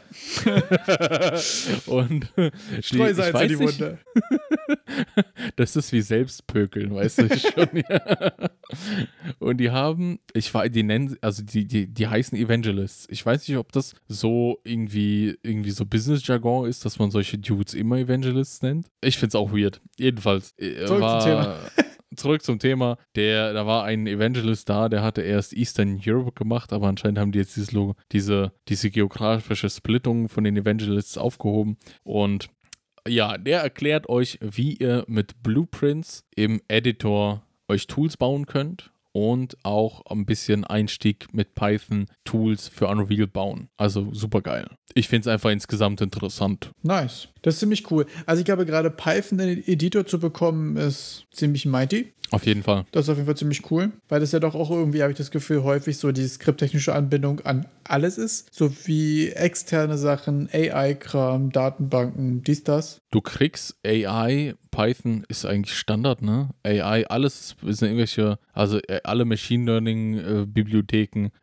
[1.86, 3.98] Und die, Streusalz weiß in die Wunde.
[5.56, 7.82] Das ist wie Selbstpökeln, weißt du schon.
[7.88, 8.32] Ja.
[9.38, 13.06] Und die haben, ich weiß, die nennen, also die, die, die heißen Evangelists.
[13.10, 17.74] Ich weiß nicht, ob das so irgendwie, irgendwie so Business-Jargon ist, dass man solche Dudes
[17.74, 18.86] immer Evangelists nennt.
[19.00, 19.80] Ich find's auch weird.
[19.96, 20.52] Jedenfalls.
[20.58, 21.57] äh, Zurück zum war, Thema.
[22.16, 22.98] Zurück zum Thema.
[23.14, 27.32] Der, da war ein Evangelist da, der hatte erst Eastern Europe gemacht, aber anscheinend haben
[27.32, 31.76] die jetzt dieses Logo, diese, diese geografische Splittung von den Evangelists aufgehoben.
[32.02, 32.48] Und
[33.06, 39.56] ja, der erklärt euch, wie ihr mit Blueprints im Editor euch Tools bauen könnt und
[39.64, 43.68] auch ein bisschen Einstieg mit Python Tools für Unreal bauen.
[43.76, 44.66] Also super geil.
[44.94, 46.70] Ich finde es einfach insgesamt interessant.
[46.82, 47.28] Nice.
[47.42, 48.06] Das ist ziemlich cool.
[48.26, 52.12] Also ich glaube, gerade Python in den Editor zu bekommen, ist ziemlich mighty.
[52.30, 52.84] Auf jeden Fall.
[52.92, 55.18] Das ist auf jeden Fall ziemlich cool, weil das ja doch auch irgendwie, habe ich
[55.18, 58.54] das Gefühl, häufig so die skripttechnische Anbindung an alles ist.
[58.54, 63.00] So wie externe Sachen, AI-Kram, Datenbanken, dies, das.
[63.10, 66.50] Du kriegst AI, Python ist eigentlich Standard, ne?
[66.62, 70.46] AI, alles sind irgendwelche, also äh, alle Machine Learning äh,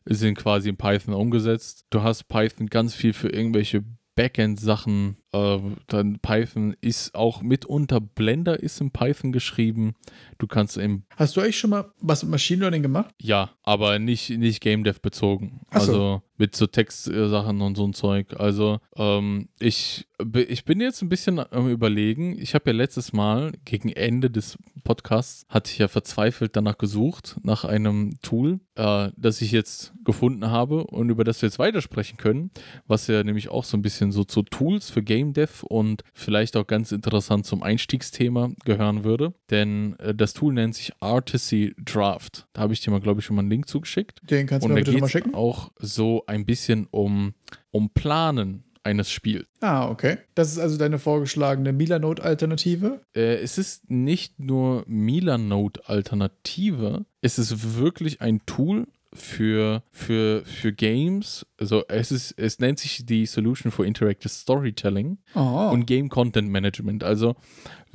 [0.05, 1.85] sind quasi in Python umgesetzt.
[1.89, 3.83] Du hast Python ganz viel für irgendwelche
[4.15, 9.95] Backend-Sachen, Äh, dann Python ist auch mitunter Blender ist in Python geschrieben.
[10.37, 11.03] Du kannst im.
[11.17, 13.13] Hast du eigentlich schon mal was mit Machine Learning gemacht?
[13.21, 15.61] Ja, aber nicht, nicht Game Dev bezogen.
[15.71, 15.91] Ach so.
[15.91, 18.35] Also mit so Textsachen und so ein Zeug.
[18.37, 20.05] Also ähm, ich,
[20.47, 22.37] ich bin jetzt ein bisschen am überlegen.
[22.39, 27.37] Ich habe ja letztes Mal gegen Ende des Podcasts hatte ich ja verzweifelt danach gesucht
[27.41, 32.17] nach einem Tool, äh, das ich jetzt gefunden habe und über das wir jetzt weitersprechen
[32.17, 32.51] können,
[32.85, 36.55] was ja nämlich auch so ein bisschen so zu Tools für Game Dev und vielleicht
[36.57, 39.33] auch ganz interessant zum Einstiegsthema gehören würde.
[39.49, 42.47] Denn äh, das Tool nennt sich Artisy Draft.
[42.53, 44.21] Da habe ich dir mal, glaube ich, schon mal einen Link zugeschickt.
[44.29, 45.35] Den kannst du Und mir da bitte nochmal schicken.
[45.35, 47.33] auch so ein bisschen um,
[47.71, 49.47] um Planen eines Spiels.
[49.61, 50.17] Ah, okay.
[50.35, 53.01] Das ist also deine vorgeschlagene Milanote-Alternative.
[53.15, 61.45] Äh, es ist nicht nur Milanote-Alternative, es ist wirklich ein Tool für, für, für Games.
[61.59, 65.69] Also es ist, es nennt sich die Solution for Interactive Storytelling Oh.
[65.71, 67.03] und Game Content Management.
[67.03, 67.35] Also,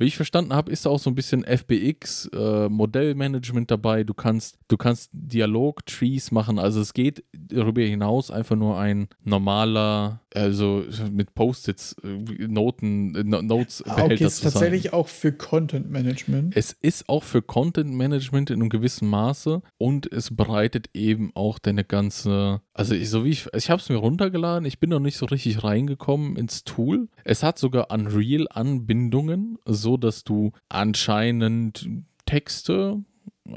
[0.01, 4.03] wie ich verstanden habe, ist da auch so ein bisschen FBX, äh, Modellmanagement dabei.
[4.03, 6.59] Du kannst, du kannst Dialog-Trees machen.
[6.59, 13.23] Also es geht darüber hinaus einfach nur ein normaler, also mit Post-its, äh, Noten, äh,
[13.23, 16.55] No- Notes Ah, okay, ist tatsächlich auch für Content Management.
[16.55, 21.59] Es ist auch für Content Management in einem gewissen Maße und es bereitet eben auch
[21.59, 24.99] deine ganze, also ich, so wie ich, ich habe es mir runtergeladen, ich bin noch
[24.99, 27.09] nicht so richtig reingekommen ins Tool.
[27.23, 31.87] Es hat sogar Unreal-Anbindungen, so dass du anscheinend
[32.25, 33.03] Texte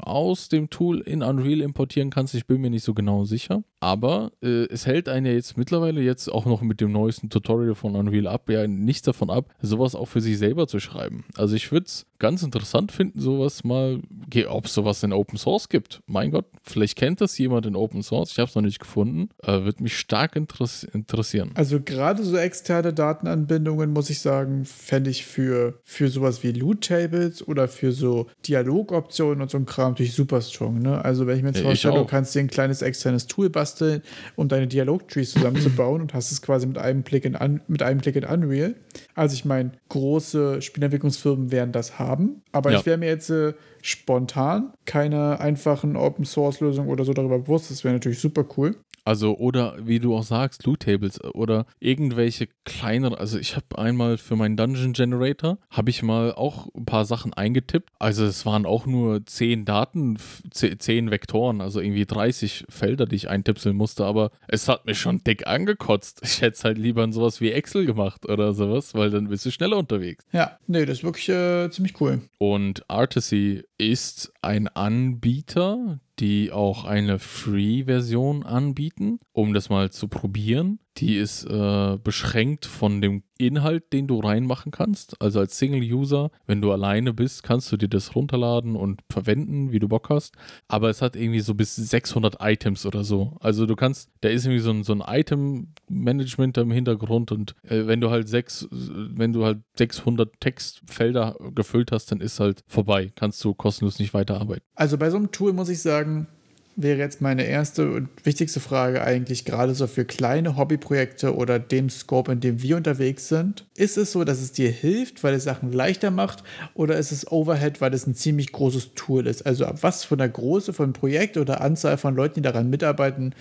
[0.01, 2.35] aus dem Tool in Unreal importieren kannst.
[2.35, 3.63] Ich bin mir nicht so genau sicher.
[3.85, 7.75] Aber äh, es hält einen ja jetzt mittlerweile jetzt auch noch mit dem neuesten Tutorial
[7.75, 11.23] von Unreal ab, ja nichts davon ab, sowas auch für sich selber zu schreiben.
[11.37, 14.01] Also ich würde es ganz interessant finden, sowas mal,
[14.47, 16.01] ob es sowas in Open Source gibt.
[16.07, 18.31] Mein Gott, vielleicht kennt das jemand in Open Source.
[18.31, 19.29] Ich habe es noch nicht gefunden.
[19.43, 21.51] Äh, Würde mich stark interess interessieren.
[21.53, 27.47] Also gerade so externe Datenanbindungen, muss ich sagen, fände ich für, für sowas wie Loot-Tables
[27.47, 30.79] oder für so Dialogoptionen und so ein Kram natürlich super strong.
[30.79, 31.03] Ne?
[31.03, 34.01] Also wenn ich mir jetzt vorstelle, du kannst dir ein kleines externes Tool basteln,
[34.35, 38.01] um deine Dialog-Trees zusammenzubauen und hast es quasi mit einem Klick in, Un mit einem
[38.01, 38.75] Klick in Unreal.
[39.13, 42.79] Also ich meine, große Spielentwicklungsfirmen werden das haben, aber Ja.
[42.79, 47.69] ich wäre mir jetzt äh, spontan keine einfachen Open-Source-Lösung oder so darüber bewusst.
[47.69, 48.75] Das wäre natürlich super cool.
[49.05, 53.19] Also, oder wie du auch sagst, Loot Tables oder irgendwelche kleinere.
[53.19, 57.33] Also, ich habe einmal für meinen Dungeon Generator, habe ich mal auch ein paar Sachen
[57.33, 57.89] eingetippt.
[57.99, 63.05] Also, es waren auch nur 10 Daten, f- ze- 10 Vektoren, also irgendwie 30 Felder,
[63.05, 64.05] die ich eintipseln musste.
[64.05, 66.21] Aber es hat mich schon dick angekotzt.
[66.23, 69.45] Ich hätte es halt lieber in sowas wie Excel gemacht oder sowas, weil dann bist
[69.45, 70.25] du schneller unterwegs.
[70.31, 72.21] Ja, nee, das ist wirklich äh, ziemlich cool.
[72.39, 80.79] Und Artisy ist ein Anbieter, die auch eine Free-Version anbieten, um das mal zu probieren.
[80.97, 85.21] Die ist äh, beschränkt von dem Inhalt, den du reinmachen kannst.
[85.21, 89.79] Also als Single-User, wenn du alleine bist, kannst du dir das runterladen und verwenden, wie
[89.79, 90.35] du Bock hast.
[90.67, 93.35] Aber es hat irgendwie so bis 600 Items oder so.
[93.41, 97.87] Also du kannst, da ist irgendwie so ein, so ein Item-Management im Hintergrund und äh,
[97.87, 103.11] wenn du halt sechs, wenn du halt 600 Textfelder gefüllt hast, dann ist halt vorbei.
[103.15, 104.63] Kannst du kostenlos nicht weiterarbeiten.
[104.75, 106.27] Also bei so einem Tool muss ich sagen,
[106.75, 111.89] wäre jetzt meine erste und wichtigste Frage eigentlich gerade so für kleine Hobbyprojekte oder dem
[111.89, 113.65] Scope, in dem wir unterwegs sind.
[113.75, 117.31] Ist es so, dass es dir hilft, weil es Sachen leichter macht oder ist es
[117.31, 119.45] Overhead, weil es ein ziemlich großes Tool ist?
[119.45, 123.33] Also ab was von der Größe von Projekt oder Anzahl von Leuten, die daran mitarbeiten,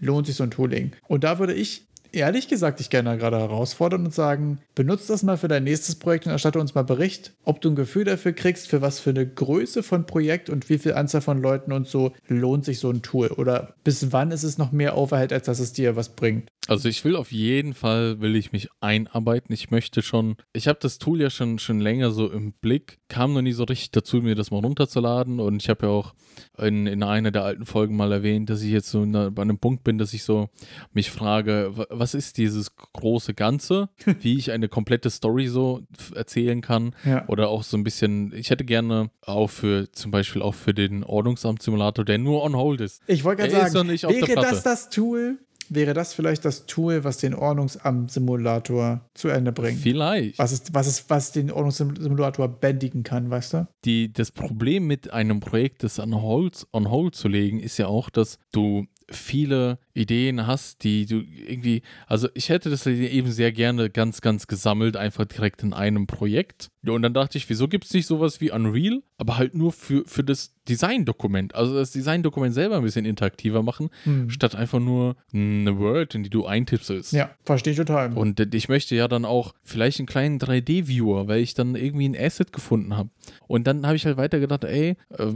[0.00, 0.92] lohnt sich so ein Tooling?
[1.08, 5.36] Und da würde ich ehrlich gesagt dich gerne gerade herausfordern und sagen, benutzt das mal
[5.36, 8.68] für dein nächstes Projekt und erstatte uns mal Bericht, ob du ein Gefühl dafür kriegst,
[8.68, 12.12] für was für eine Größe von Projekt und wie viel Anzahl von Leuten und so
[12.26, 15.58] lohnt sich so ein Tool oder bis wann ist es noch mehr Overhead, als dass
[15.58, 16.48] es dir was bringt.
[16.68, 19.54] Also ich will auf jeden Fall, will ich mich einarbeiten.
[19.54, 23.32] Ich möchte schon, ich habe das Tool ja schon, schon länger so im Blick, kam
[23.32, 26.12] noch nie so richtig dazu, mir das mal runterzuladen und ich habe ja auch
[26.58, 29.82] in, in einer der alten Folgen mal erwähnt, dass ich jetzt so bei einem Punkt
[29.82, 30.50] bin, dass ich so
[30.92, 33.88] mich frage, was ist dieses große Ganze,
[34.20, 35.82] wie ich eine komplette Story so
[36.14, 37.26] erzählen kann Ja.
[37.28, 41.04] oder auch so ein bisschen, ich hätte gerne auch für, zum Beispiel auch für den
[41.04, 43.02] Ordnungsamtssimulator, der nur on hold ist.
[43.06, 45.38] Ich wollte Er gerade sagen, wäre das das Tool?
[45.70, 49.80] Wäre das vielleicht das Tool, was den Ordnungsamt-Simulator zu Ende bringt?
[49.80, 50.38] Vielleicht.
[50.38, 53.68] Was ist, was ist, was den Ordnungssimulator bändigen kann, weißt du?
[53.84, 57.86] die, das Problem mit einem Projekt, das on hold, on hold zu legen, ist ja
[57.86, 63.52] auch, dass du viele Ideen hast, die du irgendwie, also ich hätte das eben sehr
[63.52, 66.68] gerne ganz, ganz gesammelt, einfach direkt in einem Projekt.
[66.84, 69.02] Ja, Und dann dachte ich, wieso gibt es nicht sowas wie Unreal?
[69.20, 71.52] aber halt nur für, für das Designdokument.
[71.56, 74.30] Also das Designdokument selber ein bisschen interaktiver machen, Hm.
[74.30, 77.12] statt einfach nur eine Word, in die du eintippst.
[77.12, 78.12] Ja, verstehe ich total.
[78.12, 82.16] Und ich möchte ja dann auch vielleicht einen kleinen 3D-Viewer, weil ich dann irgendwie ein
[82.16, 83.10] Asset gefunden habe.
[83.48, 85.26] Und dann habe ich halt weiter gedacht, ey, äh,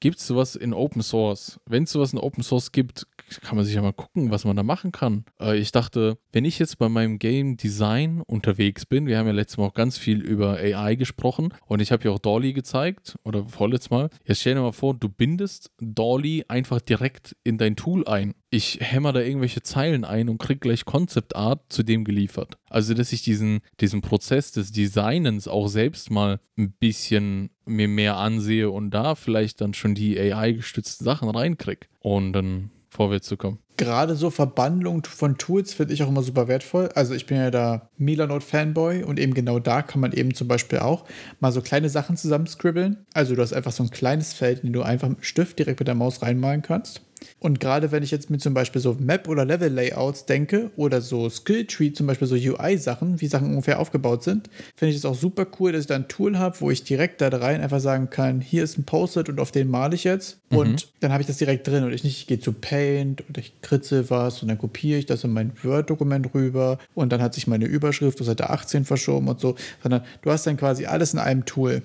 [0.00, 1.60] gibt es sowas in Open Source?
[1.66, 3.06] Wenn es sowas in Open Source gibt,
[3.42, 5.24] kann man sich ja mal gucken, was man da machen kann.
[5.40, 9.32] Äh, ich dachte, wenn ich jetzt bei meinem Game Design unterwegs bin, wir haben ja
[9.32, 13.16] letztes Mal auch ganz viel über AI gesprochen und ich habe ja auch Dolly gezeigt
[13.24, 14.10] oder vorletztes Mal.
[14.24, 18.34] Jetzt stell dir mal vor, du bindest Dolly einfach direkt in dein Tool ein.
[18.50, 22.58] Ich hämmer da irgendwelche Zeilen ein und krieg gleich Concept Art zu dem geliefert.
[22.70, 28.16] Also, dass ich diesen, diesen Prozess des Designens auch selbst mal ein bisschen mir mehr
[28.16, 31.88] ansehe und da vielleicht dann schon die AI-gestützten Sachen reinkrieg.
[31.98, 33.58] Und dann vorwärts zu kommen.
[33.76, 36.88] Gerade so Verbandlung von Tools finde ich auch immer super wertvoll.
[36.94, 40.78] Also ich bin ja da Milanode-Fanboy und eben genau da kann man eben zum Beispiel
[40.78, 41.04] auch
[41.40, 43.04] mal so kleine Sachen zusammenscribbeln.
[43.12, 45.58] Also du hast einfach so ein kleines Feld, in dem du einfach mit dem Stift
[45.58, 47.02] direkt mit der Maus reinmalen kannst.
[47.38, 51.28] Und gerade wenn ich jetzt mit zum Beispiel so Map- oder Level-Layouts denke oder so
[51.28, 55.46] Skill-Tree, zum Beispiel so UI-Sachen, wie Sachen ungefähr aufgebaut sind, finde ich es auch super
[55.58, 58.40] cool, dass ich da ein Tool habe, wo ich direkt da rein einfach sagen kann,
[58.40, 60.38] hier ist ein Post-it und auf den male ich jetzt.
[60.50, 63.40] Und dann habe ich das direkt drin und ich nicht, ich gehe zu Paint oder
[63.40, 67.34] ich kritze was und dann kopiere ich das in mein Word-Dokument rüber und dann hat
[67.34, 71.12] sich meine Überschrift auf Seite 18 verschoben und so, sondern du hast dann quasi alles
[71.12, 71.82] in einem Tool.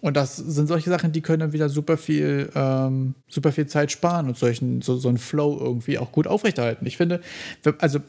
[0.00, 3.90] Und das sind solche Sachen, die können dann wieder super viel, ähm, super viel Zeit
[3.92, 6.86] sparen und solchen, so, so einen Flow irgendwie auch gut aufrechterhalten.
[6.86, 7.20] Ich finde,
[7.78, 8.00] also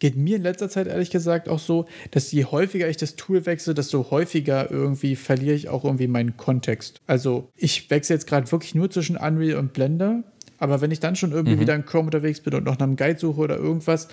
[0.00, 3.46] geht mir in letzter Zeit ehrlich gesagt auch so, dass je häufiger ich das Tool
[3.46, 7.00] wechsle, desto häufiger irgendwie verliere ich auch irgendwie meinen Kontext.
[7.06, 10.24] Also ich wechsle jetzt gerade wirklich nur zwischen Unreal und Blender.
[10.60, 12.96] Aber wenn ich dann schon irgendwie wieder in Chrome unterwegs bin und noch nach einem
[12.96, 14.08] Guide suche oder irgendwas,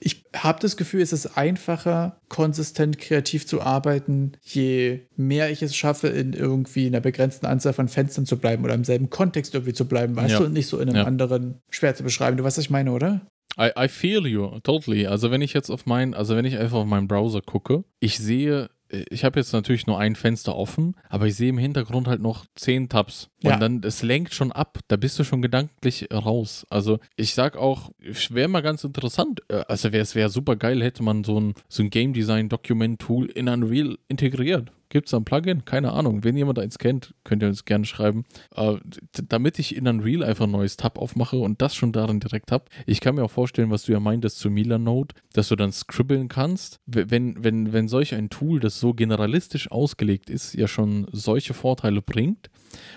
[0.00, 5.76] ich habe das Gefühl, es ist einfacher, konsistent kreativ zu arbeiten, je mehr ich es
[5.76, 9.74] schaffe, in irgendwie einer begrenzten Anzahl von Fenstern zu bleiben oder im selben Kontext irgendwie
[9.74, 10.38] zu bleiben, weißt Ja.
[10.38, 11.04] du, und nicht so in einem Ja.
[11.04, 12.36] anderen schwer zu beschreiben.
[12.38, 13.20] Du weißt, was ich meine, oder?
[13.58, 15.06] I, I feel you, totally.
[15.06, 18.16] Also wenn ich jetzt auf meinen, also wenn ich einfach auf meinen Browser gucke, ich
[18.18, 18.70] sehe,
[19.10, 22.44] ich habe jetzt natürlich nur ein Fenster offen, aber ich sehe im Hintergrund halt noch
[22.54, 23.28] zehn Tabs.
[23.42, 23.56] Und Ja.
[23.58, 24.78] dann, es lenkt schon ab.
[24.88, 26.66] Da bist du schon gedanklich raus.
[26.70, 29.40] Also ich sag auch, es wäre mal ganz interessant.
[29.48, 32.48] äh, Also wäre es wäre super geil, hätte man so ein, so ein Game Design
[32.48, 34.72] Document Tool in Unreal integriert.
[34.90, 35.64] Gibt es da ein Plugin?
[35.64, 36.24] Keine Ahnung.
[36.24, 38.24] Wenn jemand eins kennt, könnt ihr uns gerne schreiben.
[38.56, 38.74] Äh,
[39.28, 42.64] damit ich in Unreal einfach ein neues Tab aufmache und das schon darin direkt habe.
[42.86, 46.28] Ich kann mir auch vorstellen, was du ja meintest zu Milanode, dass du dann scribbeln
[46.28, 46.80] kannst.
[46.86, 52.02] Wenn, wenn, wenn solch ein Tool, das so generalistisch ausgelegt ist, ja schon solche Vorteile
[52.02, 52.50] bringt,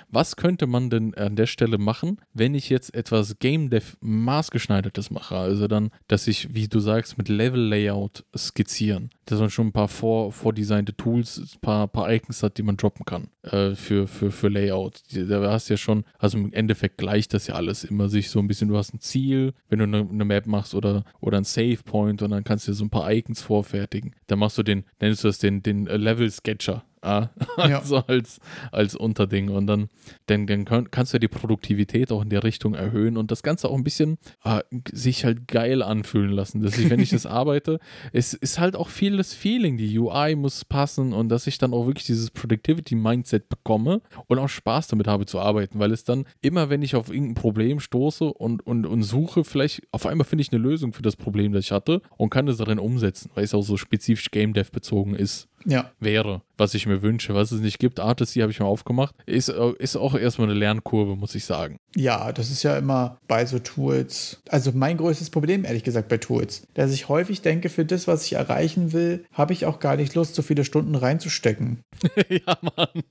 [0.09, 5.11] was könnte man denn an der Stelle machen, wenn ich jetzt etwas Game Dev maßgeschneidertes
[5.11, 5.35] mache?
[5.35, 9.73] Also dann, dass ich, wie du sagst, mit Level Layout skizzieren, dass man schon ein
[9.73, 14.07] paar vor, vordesignte Tools, ein paar, paar Icons hat, die man droppen kann äh, für,
[14.07, 15.01] für, für Layout.
[15.11, 18.39] Da hast du ja schon, also im Endeffekt gleicht das ja alles immer sich so
[18.39, 21.43] ein bisschen, du hast ein Ziel, wenn du eine, eine Map machst oder, oder ein
[21.43, 24.15] Save Point und dann kannst du dir so ein paar Icons vorfertigen.
[24.27, 26.83] Dann machst du den, nennst du das den, den äh, Level Sketcher.
[27.03, 27.79] Ah, Ja.
[27.79, 28.39] also als,
[28.71, 29.49] als Unterding.
[29.49, 29.89] Und dann,
[30.25, 33.69] dann, dann kann, kannst du die Produktivität auch in der Richtung erhöhen und das Ganze
[33.69, 36.61] auch ein bisschen ah, sich halt geil anfühlen lassen.
[36.61, 37.79] Dass ich, wenn ich das arbeite,
[38.13, 39.77] es ist halt auch viel das Feeling.
[39.77, 44.49] Die UI muss passen und dass ich dann auch wirklich dieses Productivity-Mindset bekomme und auch
[44.49, 48.25] Spaß damit habe zu arbeiten, weil es dann immer, wenn ich auf irgendein Problem stoße
[48.25, 51.65] und, und, und suche, vielleicht auf einmal finde ich eine Lösung für das Problem, das
[51.65, 55.15] ich hatte und kann es darin umsetzen, weil es auch so spezifisch Game Dev bezogen
[55.15, 55.91] ist Ja.
[55.99, 57.99] wäre, was ich mir wünsche, was es nicht gibt.
[57.99, 59.15] Artisty habe ich mir aufgemacht.
[59.25, 61.77] Ist, ist auch erstmal eine Lernkurve, muss ich sagen.
[61.95, 64.41] Ja, das ist ja immer bei so Tools.
[64.49, 68.25] Also mein größtes Problem, ehrlich gesagt, bei Tools, dass ich häufig denke, für das, was
[68.25, 71.81] ich erreichen will, habe ich auch gar nicht Lust, so viele Stunden reinzustecken.
[72.29, 73.03] ja, Mann.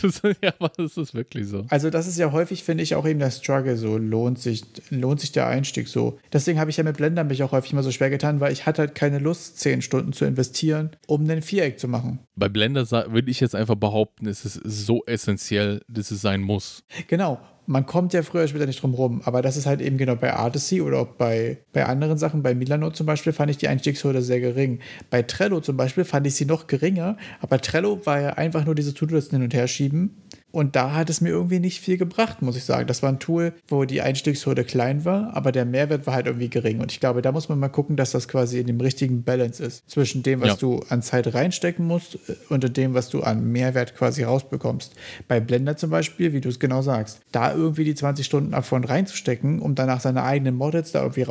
[0.00, 1.66] Das, ja, Mann, das ist wirklich so.
[1.68, 5.20] Also das ist ja häufig, finde ich, auch eben der Struggle so, lohnt sich, lohnt
[5.20, 6.18] sich der Einstieg so.
[6.32, 8.66] Deswegen habe ich ja mit Blender mich auch häufig immer so schwer getan, weil ich
[8.66, 12.20] hatte halt keine Lust, zehn Stunden zu investieren, um ein Viereck zu machen.
[12.36, 16.84] Bei Blender würde ich jetzt einfach behaupten, es ist so essentiell, dass es sein muss.
[17.08, 17.40] Genau.
[17.66, 20.34] Man kommt ja früher später nicht drum rum, aber das ist halt eben genau bei
[20.34, 24.20] Artisy oder auch bei, bei anderen Sachen, bei Milano zum Beispiel, fand ich die Einstiegshürde
[24.20, 24.80] sehr gering.
[25.08, 28.74] Bei Trello zum Beispiel fand ich sie noch geringer, aber Trello war ja einfach nur
[28.74, 30.23] diese To-Do-Listen hin und her schieben
[30.54, 32.86] und da hat es mir irgendwie nicht viel gebracht, muss ich sagen.
[32.86, 36.48] Das war ein Tool, wo die Einstiegshürde klein war, aber der Mehrwert war halt irgendwie
[36.48, 39.24] gering und ich glaube, da muss man mal gucken, dass das quasi in dem richtigen
[39.24, 40.56] Balance ist zwischen dem, was Ja.
[40.56, 44.94] du an Zeit reinstecken musst äh, und dem, was du an Mehrwert quasi rausbekommst.
[45.28, 48.84] Bei Blender zum Beispiel, wie du es genau sagst, da irgendwie die 20 Stunden davon
[48.84, 51.22] reinzustecken, um danach seine eigenen Models da irgendwie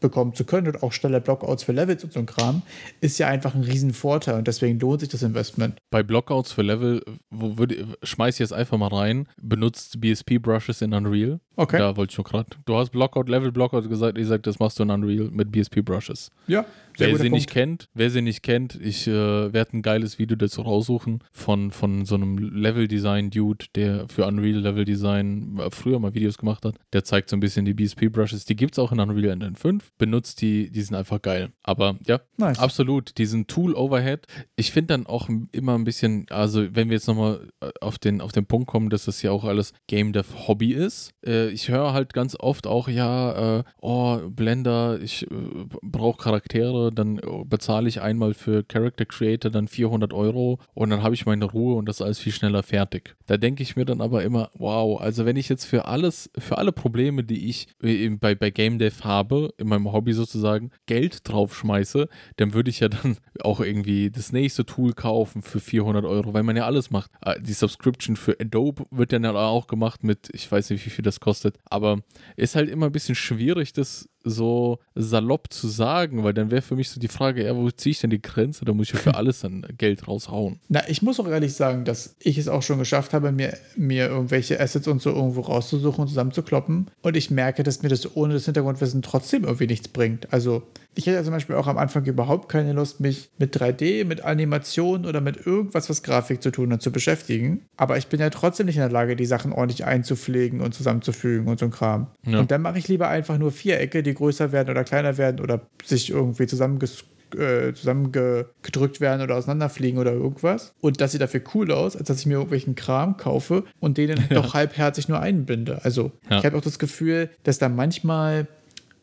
[0.00, 2.62] bekommen zu können und auch schneller Blockouts für Levels und so ein Kram,
[3.00, 5.78] ist ja einfach ein Riesenvorteil und deswegen lohnt sich das Investment.
[5.90, 10.92] Bei Blockouts für Level, wo würde, schmeiß ich jetzt einfach mal rein, benutzt BSP-Brushes in
[10.94, 11.40] Unreal.
[11.56, 11.78] Okay.
[11.78, 12.50] Da wollte ich schon gerade.
[12.66, 16.30] Du hast Blockout, Level Blockout gesagt, ich sag, das machst du in Unreal mit BSP-Brushes.
[16.46, 16.64] Ja,
[16.98, 20.62] Wer sie nicht kennt, wer sie nicht kennt, ich äh, werde ein geiles Video dazu
[20.62, 26.64] raussuchen von, von so einem Level-Design-Dude, der für Unreal Level-Design äh, früher mal Videos gemacht
[26.64, 26.76] hat.
[26.92, 28.44] Der zeigt so ein bisschen die BSP-Brushes.
[28.44, 29.92] Die gibt es auch in Unreal Engine 5.
[29.98, 31.50] Benutzt die, die sind einfach geil.
[31.62, 32.58] Aber ja, Nice.
[32.58, 33.18] absolut.
[33.18, 34.26] Diesen Tool-Overhead.
[34.56, 37.48] Ich finde dann auch immer ein bisschen, also wenn wir jetzt nochmal
[37.80, 41.10] auf den, auf den Punkt kommen, dass das ja auch alles Game Dev Hobby ist.
[41.26, 45.34] Äh, ich höre halt ganz oft auch, ja, äh, oh, Blender, ich äh,
[45.82, 51.02] brauche Charaktere, dann äh, bezahle ich einmal für Character Creator dann 400 Euro und dann
[51.02, 53.16] habe ich meine Ruhe und das ist alles viel schneller fertig.
[53.26, 56.58] Da denke ich mir dann aber immer, wow, also wenn ich jetzt für alles, für
[56.58, 61.28] alle Probleme, die ich äh, bei, bei Game Dev habe, in meinem Hobby sozusagen, Geld
[61.28, 66.34] draufschmeiße, dann würde ich ja dann auch irgendwie das nächste Tool kaufen für 400 Euro,
[66.34, 67.10] weil man ja alles macht.
[67.24, 70.90] Äh, Die Subscription für Adobe wird dann ja auch gemacht mit, ich weiß nicht, wie
[70.90, 72.00] viel das kostet, aber
[72.36, 76.74] ist halt immer ein bisschen schwierig, das so salopp zu sagen, weil dann wäre für
[76.74, 78.64] mich so die Frage, ja, wo ziehe ich denn die Grenze?
[78.64, 80.58] Da muss ich ja für alles dann Geld raushauen.
[80.68, 84.08] Na, ich muss auch ehrlich sagen, dass ich es auch schon geschafft habe, mir, mir
[84.08, 86.90] irgendwelche Assets und so irgendwo rauszusuchen und zusammenzukloppen.
[87.02, 90.32] Und ich merke, dass mir das ohne das Hintergrundwissen trotzdem irgendwie nichts bringt.
[90.32, 90.64] Also,
[90.96, 95.04] ich hätte zum Beispiel auch am Anfang überhaupt keine Lust, mich mit 3D, mit Animation
[95.04, 97.66] oder mit irgendwas, was Grafik zu tun hat, zu beschäftigen.
[97.76, 101.48] Aber ich bin ja trotzdem nicht in der Lage, die Sachen ordentlich einzupflegen und zusammenzufügen
[101.48, 102.06] und so ein Kram.
[102.26, 102.40] Ja.
[102.40, 105.60] Und dann mache ich lieber einfach nur Vierecke, die größer werden oder kleiner werden oder
[105.84, 107.04] sich irgendwie zusammenges
[107.36, 110.72] äh, zusammengedrückt werden oder auseinanderfliegen oder irgendwas.
[110.80, 114.08] Und das sieht dafür cool aus, als dass ich mir irgendwelchen Kram kaufe und den
[114.14, 115.80] dann doch halbherzig nur einbinde.
[115.84, 116.38] Also Ja.
[116.38, 118.46] ich habe auch das Gefühl, dass da manchmal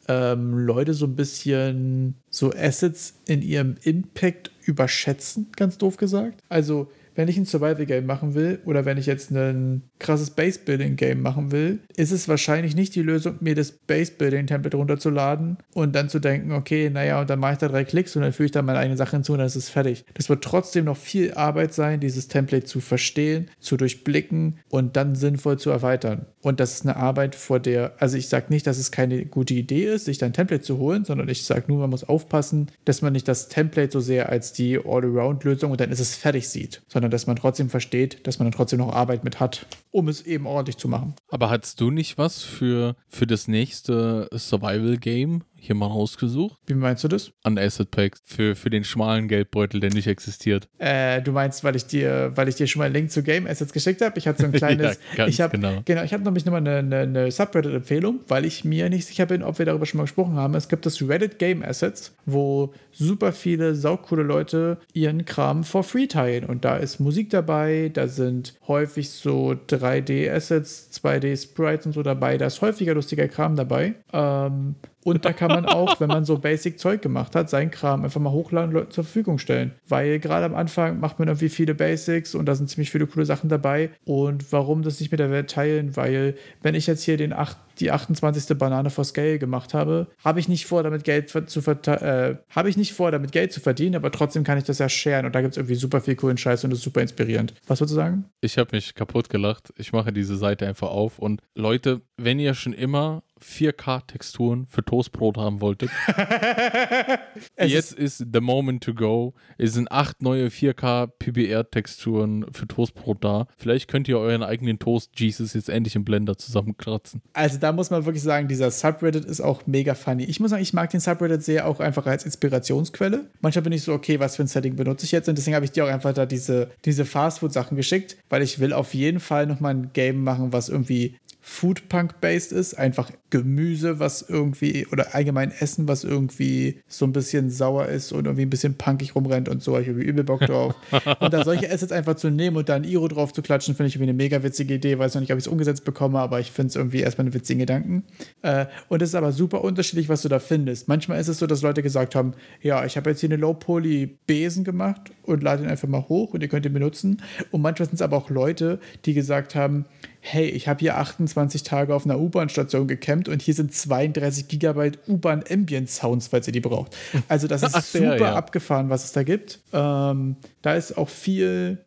[0.07, 6.41] ähm, Leute so ein bisschen so Assets in ihrem Impact überschätzen, ganz doof gesagt.
[6.49, 11.51] Also wenn ich ein Survival-Game machen will oder wenn ich jetzt ein krasses Base-Building-Game machen
[11.51, 16.51] will, ist es wahrscheinlich nicht die Lösung, mir das Base-Building-Template runterzuladen und dann zu denken,
[16.51, 18.80] okay, naja, und dann mache ich da drei Klicks und dann füge ich da meine
[18.80, 20.06] eigene Sache hinzu und dann ist es fertig.
[20.14, 25.16] Das wird trotzdem noch viel Arbeit sein, dieses Template zu verstehen, zu durchblicken und dann
[25.16, 26.26] sinnvoll zu erweitern.
[26.41, 29.54] Und das ist eine Arbeit, vor der, also ich sage nicht, dass es keine gute
[29.54, 33.01] Idee ist, sich ein Template zu holen, sondern ich sage nur, man muss aufpassen, dass
[33.01, 36.82] man nicht das Template so sehr als die All-Around-Lösung und dann ist es fertig sieht,
[36.88, 40.26] sondern dass man trotzdem versteht, dass man dann trotzdem noch Arbeit mit hat, um es
[40.26, 41.14] eben ordentlich zu machen.
[41.30, 46.59] Aber hattest du nicht was für, für das nächste Survival-Game hier mal rausgesucht?
[46.68, 47.32] Wie meinst du das?
[47.43, 50.68] An Asset Packs für, für den schmalen Geldbeutel, der nicht existiert.
[50.78, 53.47] Äh, du meinst, weil ich dir, weil ich dir schon mal einen Link zu Game
[53.47, 54.20] Assets geschickt habe?
[54.20, 54.99] Ich hatte so ein kleines.
[55.16, 55.82] Ja, ich hab, genau.
[55.86, 59.41] Genau, ich habe nämlich nochmal eine, eine, eine Subreddit-Empfehlung, weil ich mir nicht sicher bin,
[59.41, 60.53] ob wir darüber schon mal gesprochen haben.
[60.55, 66.07] Es gibt das Reddit Game Assets, wo super viele saucoole Leute ihren Kram for free
[66.07, 66.43] teilen.
[66.43, 72.38] Und da ist Musik dabei, da sind häufig so 3D-Assets, 2D-Sprites und so dabei.
[72.38, 73.95] Da ist häufiger lustiger Kram dabei.
[74.11, 78.22] Ähm, und da kann man auch, wenn man so Basic-Zeug gemacht hat, seinen Kram einfach
[78.22, 79.74] mal hochladen und Leuten zur Verfügung stellen.
[79.88, 83.26] Weil gerade am Anfang macht man irgendwie viele Basics und da sind ziemlich viele coole
[83.26, 83.89] Sachen dabei.
[84.06, 85.95] Und warum das nicht mit der Welt teilen?
[85.95, 88.58] Weil, wenn ich jetzt hier den 8, die 28.
[88.58, 92.78] Banane for Scale gemacht habe, habe ich nicht vor, damit Geld zu äh, habe ich
[92.78, 95.41] nicht vor, damit Geld zu verdienen, aber trotzdem kann ich das ja sharen und da
[95.41, 97.54] gibt es irgendwie super viel coolen Scheiß und das ist super inspirierend.
[97.68, 98.26] Was würdest du sagen?
[98.41, 99.74] Ich habe mich kaputt gelacht.
[99.78, 101.20] Ich mache diese Seite einfach auf.
[101.20, 105.89] Und Leute, wenn ihr schon immer 4K-Texturen für Toastbrot haben wolltet,
[107.60, 109.34] jetzt ist the moment to go.
[109.58, 113.48] Es sind acht neue 4K-PBR-Texturen für Toastbrot da.
[113.58, 117.22] Vielleicht könnt ihr euren eigenen Toast-Jesus jetzt endlich im Blender zusammenkratzen.
[117.34, 120.24] Also da muss man wirklich sagen, dieser Subreddit ist auch mega funny.
[120.24, 123.30] Ich muss sagen, ich mag den Subreddit sehr auch einfach als Inspirationsquelle.
[123.41, 125.30] Manchmal bin ich so, okay, was für ein Setting benutze ich jetzt?
[125.30, 128.74] Und deswegen habe ich dir auch einfach da diese, diese Fastfood-Sachen geschickt, weil ich will
[128.74, 132.76] auf jeden Fall nochmal ein Game machen, was irgendwie Foodpunk-based ist.
[132.76, 138.26] Einfach Gemüse, was irgendwie, oder allgemein Essen, was irgendwie so ein bisschen sauer ist und
[138.26, 139.78] irgendwie ein bisschen punkig rumrennt und so.
[139.78, 140.74] Ich habe übel Bock drauf.
[141.20, 143.89] und da solche Assets einfach zu nehmen und da ein Iro drauf zu klatschen, finde
[143.89, 144.98] ich irgendwie eine mega witzige Idee.
[144.98, 147.34] Weiß noch nicht, ob ich es umgesetzt bekomme, aber ich finde es irgendwie erstmal einen
[147.34, 148.06] witzigen Gedanken.
[148.41, 150.88] Äh, und es ist aber super unterschiedlich, was du da findest.
[150.88, 154.64] Manchmal ist es so, dass Leute gesagt haben, ja, ich habe jetzt hier eine Low-Poly-Besen
[154.64, 157.22] gemacht und lade ihn einfach mal hoch und ihr könnt ihn benutzen.
[157.52, 159.86] Und manchmal sind es aber auch Leute, die gesagt haben,
[160.26, 164.99] hey, ich habe hier 28 Tage auf einer U-Bahn-Station gecampt und hier sind 32 Gigabyte
[165.09, 166.95] U-Bahn-Ambient-Sounds, falls ihr die braucht.
[167.28, 168.36] Also das ist Ach, super ja.
[168.36, 169.59] abgefahren, was es da gibt.
[169.74, 171.80] Ähm, da ist auch viel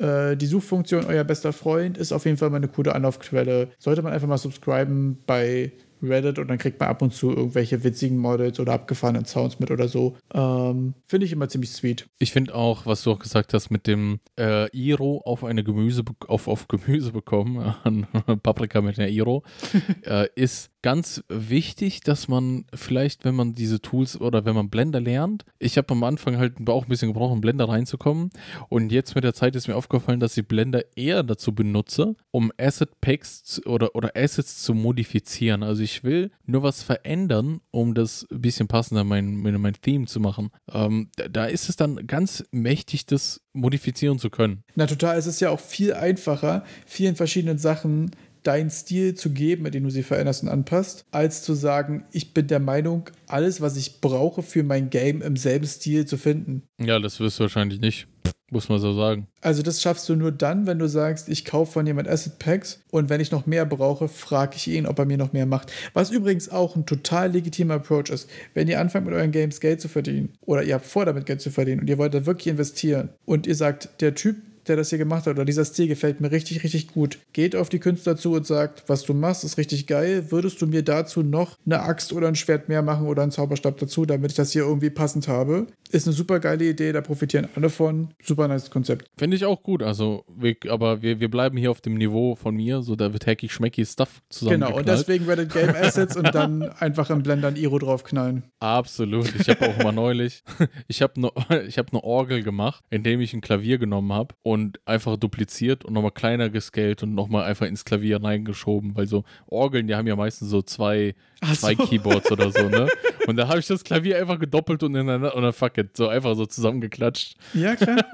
[0.00, 3.68] äh, die Suchfunktion Euer bester Freund ist auf jeden Fall mal eine coole Anlaufquelle.
[3.78, 5.70] Sollte man einfach mal subscriben bei
[6.02, 9.70] Reddit und dann kriegt man ab und zu irgendwelche witzigen Models oder abgefahrenen Sounds mit
[9.70, 10.16] oder so.
[10.32, 12.06] Ähm, finde ich immer ziemlich sweet.
[12.18, 16.02] Ich finde auch, was du auch gesagt hast, mit dem äh, Iro auf eine Gemüse
[16.28, 17.74] auf, auf Gemüse bekommen,
[18.42, 19.42] Paprika mit einer Iro,
[20.02, 25.00] äh, ist ganz wichtig, dass man vielleicht, wenn man diese Tools oder wenn man Blender
[25.00, 28.30] lernt, ich habe am Anfang halt auch ein bisschen gebraucht, um Blender reinzukommen
[28.68, 32.52] und jetzt mit der Zeit ist mir aufgefallen, dass ich Blender eher dazu benutze, um
[32.58, 35.62] Asset Packs oder, oder Assets zu modifizieren.
[35.62, 40.06] Also ich will nur was verändern, um das ein bisschen passender mein, mein, mein Theme
[40.06, 40.50] zu machen.
[40.72, 44.64] Ähm, da, da ist es dann ganz mächtig, das modifizieren zu können.
[44.74, 48.10] Na total, es ist ja auch viel einfacher, vielen verschiedenen Sachen
[48.44, 52.34] deinen Stil zu geben, mit dem du sie veränderst und anpasst, als zu sagen, ich
[52.34, 56.62] bin der Meinung, alles, was ich brauche für mein Game im selben Stil zu finden.
[56.78, 58.06] Ja, das wirst du wahrscheinlich nicht.
[58.54, 59.26] Muss man so sagen.
[59.40, 62.84] Also das schaffst du nur dann, wenn du sagst, ich kaufe von jemand Asset Packs
[62.92, 65.72] und wenn ich noch mehr brauche, frage ich ihn, ob er mir noch mehr macht.
[65.92, 68.30] Was übrigens auch ein total legitimer Approach ist.
[68.54, 71.40] Wenn ihr anfangt mit euren Games Geld zu verdienen oder ihr habt vor damit Geld
[71.40, 74.36] zu verdienen und ihr wollt da wirklich investieren und ihr sagt, der Typ
[74.66, 77.18] der das hier gemacht hat, oder dieser Stil gefällt mir richtig, richtig gut.
[77.32, 80.30] Geht auf die Künstler zu und sagt, was du machst, ist richtig geil.
[80.30, 83.78] Würdest du mir dazu noch eine Axt oder ein Schwert mehr machen oder einen Zauberstab
[83.78, 85.66] dazu, damit ich das hier irgendwie passend habe?
[85.90, 88.08] Ist eine super geile Idee, da profitieren alle von.
[88.22, 89.06] Super nice Konzept.
[89.16, 89.82] Finde ich auch gut.
[89.82, 93.26] Also, wir, aber wir, wir bleiben hier auf dem Niveau von mir, so da wird
[93.26, 94.60] hacky schmecky Stuff zusammen.
[94.60, 98.44] Genau, und deswegen Reddit Game Assets und dann einfach im Blender ein Iro draufknallen.
[98.58, 99.32] Absolut.
[99.38, 100.42] Ich habe auch mal neulich,
[100.88, 104.78] ich habe eine hab ne Orgel gemacht, indem ich ein Klavier genommen habe und und
[104.86, 109.88] einfach dupliziert und nochmal kleiner gescaled und nochmal einfach ins Klavier reingeschoben, weil so Orgeln,
[109.88, 111.16] die haben ja meistens so zwei,
[111.54, 111.84] zwei so.
[111.84, 112.88] Keyboards oder so, ne?
[113.26, 116.06] Und da habe ich das Klavier einfach gedoppelt und ineinander und dann fuck it, so
[116.06, 117.36] einfach so zusammengeklatscht.
[117.52, 118.04] Ja, klar.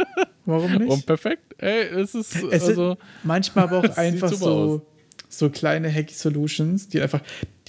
[0.47, 0.91] Warum nicht?
[0.91, 1.55] Und perfekt.
[1.59, 4.87] Ey, es ist es also, manchmal aber auch einfach so,
[5.29, 7.21] so kleine Hacky Solutions, die einfach,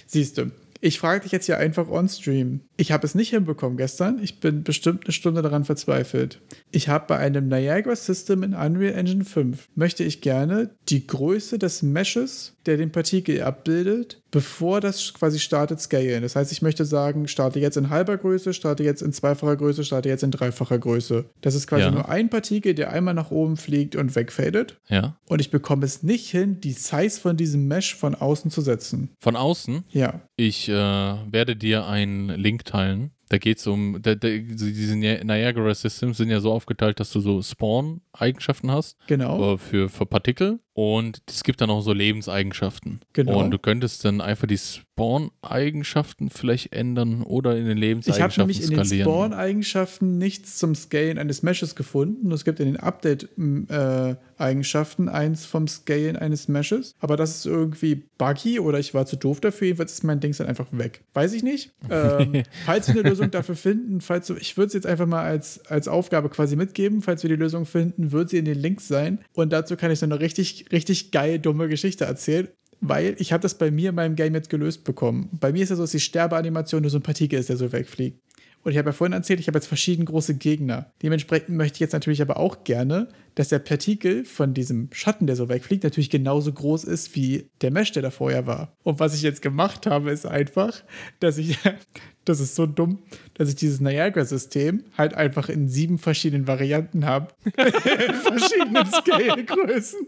[0.08, 0.50] siehst du,
[0.82, 2.62] ich frage dich jetzt hier einfach on-stream.
[2.76, 4.20] Ich habe es nicht hinbekommen gestern.
[4.22, 6.42] Ich bin bestimmt eine Stunde daran verzweifelt.
[6.72, 11.60] Ich habe bei einem Niagara System in Unreal Engine 5 möchte ich gerne die Größe
[11.60, 16.22] des Meshes, der den Partikel abbildet, bevor das quasi startet, scalen.
[16.22, 19.84] Das heißt, ich möchte sagen, starte jetzt in halber Größe, starte jetzt in zweifacher Größe,
[19.84, 21.26] starte jetzt in dreifacher Größe.
[21.42, 21.92] Das ist quasi ja.
[21.92, 24.78] nur ein Partikel, der einmal nach oben fliegt und wegfadet.
[24.88, 25.18] Ja.
[25.28, 29.10] Und ich bekomme es nicht hin, die Size von diesem Mesh von außen zu setzen.
[29.20, 29.84] Von außen?
[29.90, 30.22] Ja.
[30.36, 33.12] Ich äh, werde dir einen Link teilen.
[33.32, 37.22] Da geht es um, da, da, diese Niagara Systems sind ja so aufgeteilt, dass du
[37.22, 38.98] so Spawn-Eigenschaften hast.
[39.08, 39.54] Genau.
[39.54, 40.60] Äh, für, für Partikel.
[40.84, 43.02] Und es gibt dann auch so Lebenseigenschaften.
[43.14, 43.40] Genau.
[43.40, 48.50] Und du könntest dann einfach die Spawn-Eigenschaften vielleicht ändern oder in den Lebenseigenschaften skalieren.
[48.50, 52.32] Ich habe nämlich in den Spawn-Eigenschaften nichts zum Scalen eines Meshes gefunden.
[52.32, 56.96] Es gibt in den Update-Eigenschaften eins vom Scalen eines Meshes.
[57.00, 59.68] Aber das ist irgendwie buggy oder ich war zu doof dafür.
[59.68, 61.04] Jedenfalls ist mein Ding dann einfach weg.
[61.14, 61.70] Weiß ich nicht.
[61.92, 65.24] Ähm, falls wir eine Lösung dafür finden, falls du, ich würde es jetzt einfach mal
[65.24, 67.02] als, als Aufgabe quasi mitgeben.
[67.02, 69.20] Falls wir die Lösung finden, wird sie in den Links sein.
[69.34, 73.42] Und dazu kann ich dann noch richtig richtig, geil dumme Geschichte erzählt, weil ich habe
[73.42, 75.30] das bei mir in meinem Game jetzt gelöst bekommen.
[75.40, 77.72] Bei mir ist ja so, dass die Sterbeanimation nur so ein Partikel ist, der so
[77.72, 78.20] wegfliegt.
[78.64, 80.92] Und ich habe ja vorhin erzählt, ich habe jetzt verschiedene große Gegner.
[81.02, 85.36] Dementsprechend möchte ich jetzt natürlich aber auch gerne, dass der Partikel von diesem Schatten, der
[85.36, 88.76] so wegfliegt, natürlich genauso groß ist wie der Mesh, der da vorher war.
[88.84, 90.84] Und was ich jetzt gemacht habe, ist einfach,
[91.20, 91.58] dass ich,
[92.26, 93.00] das ist so dumm,
[93.34, 97.34] dass ich dieses Niagara-System halt einfach in sieben verschiedenen Varianten habe.
[97.56, 100.08] verschiedenen Scale-Größen.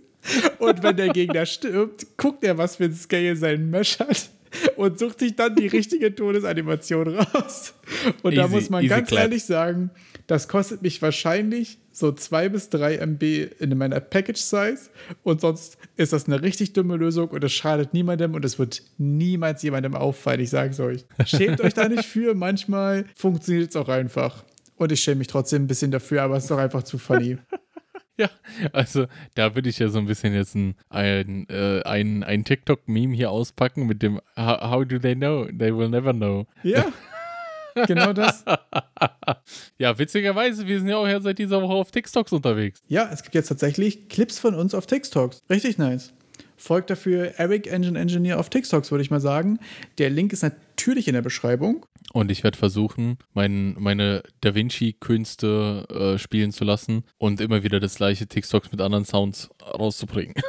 [0.60, 4.30] Und wenn der Gegner stirbt, guckt er, was für ein Scale sein Mesh hat
[4.76, 7.74] und sucht sich dann die richtige Todesanimation raus.
[8.22, 9.24] Und easy, da muss man ganz clap.
[9.24, 9.92] ehrlich sagen,
[10.28, 13.24] das kostet mich wahrscheinlich so 2 bis 3 MB
[13.60, 14.90] in meiner Package Size
[15.24, 18.82] und sonst ist das eine richtig dumme Lösung und es schadet niemandem und es wird
[18.98, 21.06] niemals jemandem auffallen, ich sage es euch.
[21.26, 24.44] Schämt euch da nicht für, manchmal funktioniert es auch einfach.
[24.76, 27.38] Und ich schäme mich trotzdem ein bisschen dafür, aber es ist doch einfach zu funny.
[28.18, 28.30] Ja,
[28.74, 33.16] also da würde ich ja so ein bisschen jetzt ein, ein, äh, ein, ein TikTok-Meme
[33.16, 35.46] hier auspacken mit dem how, how do they know?
[35.46, 36.46] They will never know.
[36.62, 36.86] Ja,
[37.88, 38.46] genau das.
[39.80, 42.82] ja, witzigerweise, wir sind ja auch ja seit dieser Woche auf TikToks unterwegs.
[42.88, 45.42] Ja, es gibt jetzt tatsächlich Clips von uns auf TikToks.
[45.50, 46.14] Richtig nice.
[46.56, 49.60] Folgt dafür Eric Engine Engineer auf TikToks, würde ich mal sagen.
[49.98, 50.44] Der Link ist
[50.74, 51.86] natürlich in der Beschreibung.
[52.12, 57.80] Und ich werde versuchen, mein, meine Da Vinci-Künste äh, spielen zu lassen und immer wieder
[57.80, 60.36] das gleiche TikToks mit anderen Sounds rauszubringen.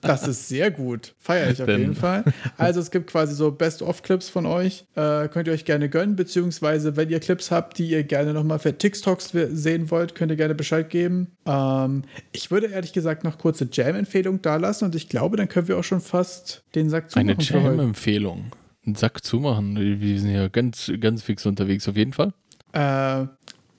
[0.00, 1.14] Das ist sehr gut.
[1.18, 2.24] Feiere ich auf Denn- jeden Fall.
[2.56, 4.86] Also es gibt quasi so Best-of-Clips von euch.
[4.94, 8.58] Äh, könnt ihr euch gerne gönnen, beziehungsweise wenn ihr Clips habt, die ihr gerne nochmal
[8.58, 11.32] für TikToks sehen wollt, könnt ihr gerne Bescheid geben.
[11.44, 15.68] Ähm, ich würde ehrlich gesagt noch kurze Jam-Empfehlung da lassen und ich glaube, dann können
[15.68, 17.42] wir auch schon fast den Sack zumachen Eine.
[17.42, 18.46] Jam-Empfehlung.
[18.88, 19.76] Einen Sack zumachen.
[19.76, 22.32] Wir sind ja ganz, ganz fix unterwegs, auf jeden Fall.
[22.72, 23.26] Äh,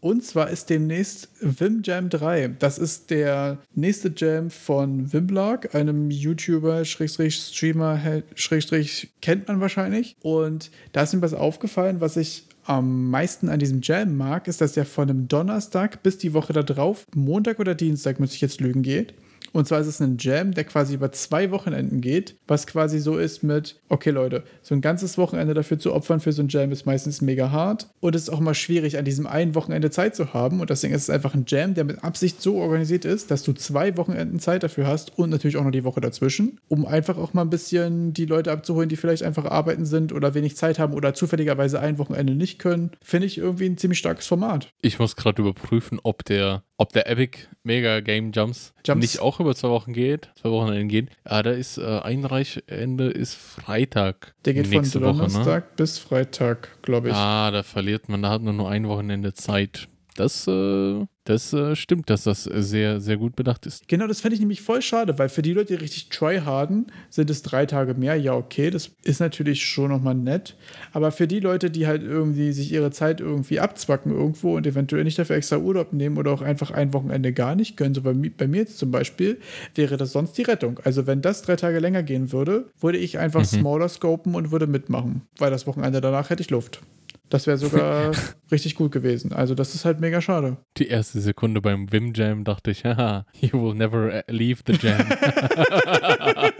[0.02, 2.50] und zwar ist demnächst Wim Jam 3.
[2.60, 10.16] Das ist der nächste Jam von Wimblog, einem YouTuber, Schrägstrich Streamer, Schrägstrich kennt man wahrscheinlich.
[10.22, 14.62] Und da ist mir was aufgefallen, was ich am meisten an diesem Jam mag, ist,
[14.62, 18.42] dass der von einem Donnerstag bis die Woche da drauf, Montag oder Dienstag, müsste ich
[18.42, 19.16] jetzt lügen, geht.
[19.54, 23.18] Und zwar ist es ein Jam, der quasi über zwei Wochenenden geht, was quasi so
[23.18, 26.72] ist mit, okay Leute, so ein ganzes Wochenende dafür zu opfern für so ein Jam
[26.72, 30.16] ist meistens mega hart und es ist auch mal schwierig, an diesem einen Wochenende Zeit
[30.16, 33.32] zu haben und deswegen ist es einfach ein Jam, der mit Absicht so organisiert ist,
[33.32, 36.86] dass du zwei Wochenenden Zeit dafür hast und natürlich auch noch die Woche dazwischen, um
[36.86, 40.56] einfach auch mal ein bisschen die Leute abzuholen, die vielleicht einfach arbeiten sind oder wenig
[40.56, 42.92] Zeit haben oder zufälligerweise ein Wochenende nicht können.
[43.02, 44.72] Finde ich irgendwie ein ziemlich starkes Format.
[44.82, 49.02] Ich muss gerade überprüfen, ob der, ob der Epic Mega Game Jumps, Jumps.
[49.02, 50.30] nicht auch über zwei Wochen geht.
[50.42, 51.10] Zwei Wochenenden gehen.
[51.30, 54.34] Ja, da ist äh, Einreichende ist Freitag.
[54.46, 55.06] Der geht von Woche, ne?
[55.06, 57.14] Donnerstag bis Freitag, glaube ich.
[57.14, 59.90] Ah, da verliert man, da hat man nur ein Wochenende Zeit.
[60.20, 63.88] Das, äh, das äh, stimmt, dass das sehr, sehr gut bedacht ist.
[63.88, 67.30] Genau, das fände ich nämlich voll schade, weil für die Leute, die richtig tryharden, sind
[67.30, 68.18] es drei Tage mehr.
[68.18, 70.58] Ja, okay, das ist natürlich schon nochmal nett.
[70.92, 75.06] Aber für die Leute, die halt irgendwie sich ihre Zeit irgendwie abzwacken irgendwo und eventuell
[75.06, 78.12] nicht dafür extra Urlaub nehmen oder auch einfach ein Wochenende gar nicht können, so bei,
[78.12, 79.40] bei mir jetzt zum Beispiel,
[79.76, 80.82] wäre das sonst die Rettung.
[80.84, 84.68] Also wenn das drei Tage länger gehen würde, würde ich einfach smaller scopen und würde
[84.68, 86.82] mitmachen, weil das Wochenende danach hätte ich Luft.
[87.30, 88.12] Das wäre sogar
[88.52, 89.34] richtig gut gewesen.
[89.34, 90.58] Also das ist halt mega schade.
[90.78, 94.74] Die erste Sekunde beim Wim Jam dachte ich, haha, you will never uh, leave the
[94.74, 95.06] jam.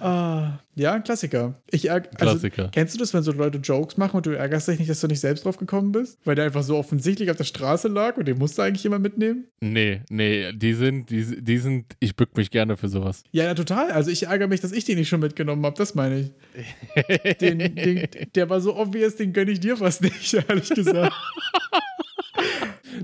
[0.00, 1.54] Ah, ja, ein Klassiker.
[1.70, 2.68] Ich also, Klassiker.
[2.70, 5.06] Kennst du das, wenn so Leute Jokes machen und du ärgerst dich nicht, dass du
[5.06, 6.18] nicht selbst drauf gekommen bist?
[6.24, 8.98] Weil der einfach so offensichtlich auf der Straße lag und den musst du eigentlich immer
[8.98, 9.46] mitnehmen?
[9.60, 13.24] nee, nee, die sind, die, die sind, ich bück mich gerne für sowas.
[13.32, 13.90] Ja, ja, total.
[13.90, 15.76] Also ich ärgere mich, dass ich den nicht schon mitgenommen habe.
[15.76, 17.38] Das meine ich.
[17.40, 21.14] Den, den, der war so obvious, den gönne ich dir fast nicht, ehrlich gesagt.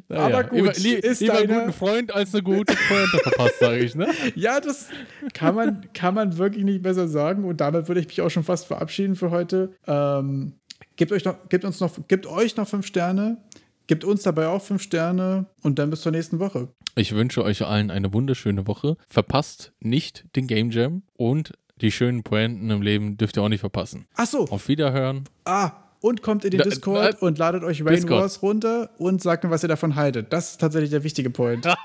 [0.08, 3.58] Aber gut, lieber, li ist lieber einen deine- guten Freund als eine gute Pointe verpasst,
[3.60, 4.08] sage ich, ne?
[4.34, 4.88] Ja, das
[5.34, 7.44] kann man, kann man wirklich nicht besser sagen.
[7.44, 9.72] Und damit würde ich mich auch schon fast verabschieden für heute.
[9.86, 10.54] Ähm,
[10.96, 13.38] gebt, euch noch, gebt, uns noch, gebt euch noch fünf Sterne.
[13.86, 15.46] Gebt uns dabei auch fünf Sterne.
[15.62, 16.68] Und dann bis zur nächsten Woche.
[16.94, 18.96] Ich wünsche euch allen eine wunderschöne Woche.
[19.08, 23.60] Verpasst nicht den Game Jam und die schönen Pointen im Leben dürft ihr auch nicht
[23.60, 24.06] verpassen.
[24.14, 24.44] Ach so.
[24.46, 25.24] Auf Wiederhören.
[25.44, 25.72] Ah,
[26.03, 28.20] und kommt in den Discord und ladet euch Rain Discord.
[28.20, 30.32] Wars runter und sagt mir, was ihr davon haltet.
[30.32, 31.66] Das ist tatsächlich der wichtige Point.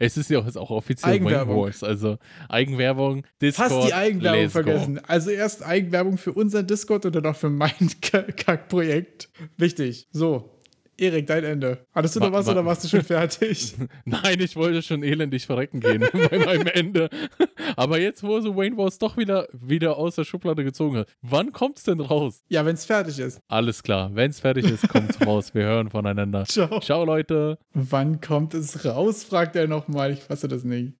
[0.00, 1.62] Es ist ja auch, ist auch offiziell Eigenwerbung.
[1.62, 2.18] Wars, also
[2.48, 3.70] Eigenwerbung, Discord.
[3.70, 4.62] Fast die Eigenwerbung let's go.
[4.62, 5.00] vergessen.
[5.06, 7.70] Also erst Eigenwerbung für unseren Discord und dann auch für mein
[8.00, 9.30] Kackprojekt.
[9.56, 10.08] Wichtig.
[10.10, 10.57] So,
[10.98, 11.86] Erik, dein Ende.
[11.94, 13.74] Hattest du noch was oder warst du schon fertig?
[14.04, 17.08] Nein, ich wollte schon elendig verrecken gehen bei meinem Ende.
[17.76, 21.52] Aber jetzt, wo so Wayne Wars doch wieder, wieder aus der Schublade gezogen hat, wann
[21.52, 22.42] kommt's denn raus?
[22.48, 23.40] ja, wenn es fertig ist.
[23.46, 25.54] Alles klar, wenn's fertig ist, kommt's raus.
[25.54, 26.44] Wir hören voneinander.
[26.44, 26.80] Ciao.
[26.80, 27.58] Ciao, Leute.
[27.74, 30.12] Wann kommt es raus, fragt er nochmal.
[30.12, 30.94] Ich fasse das nicht.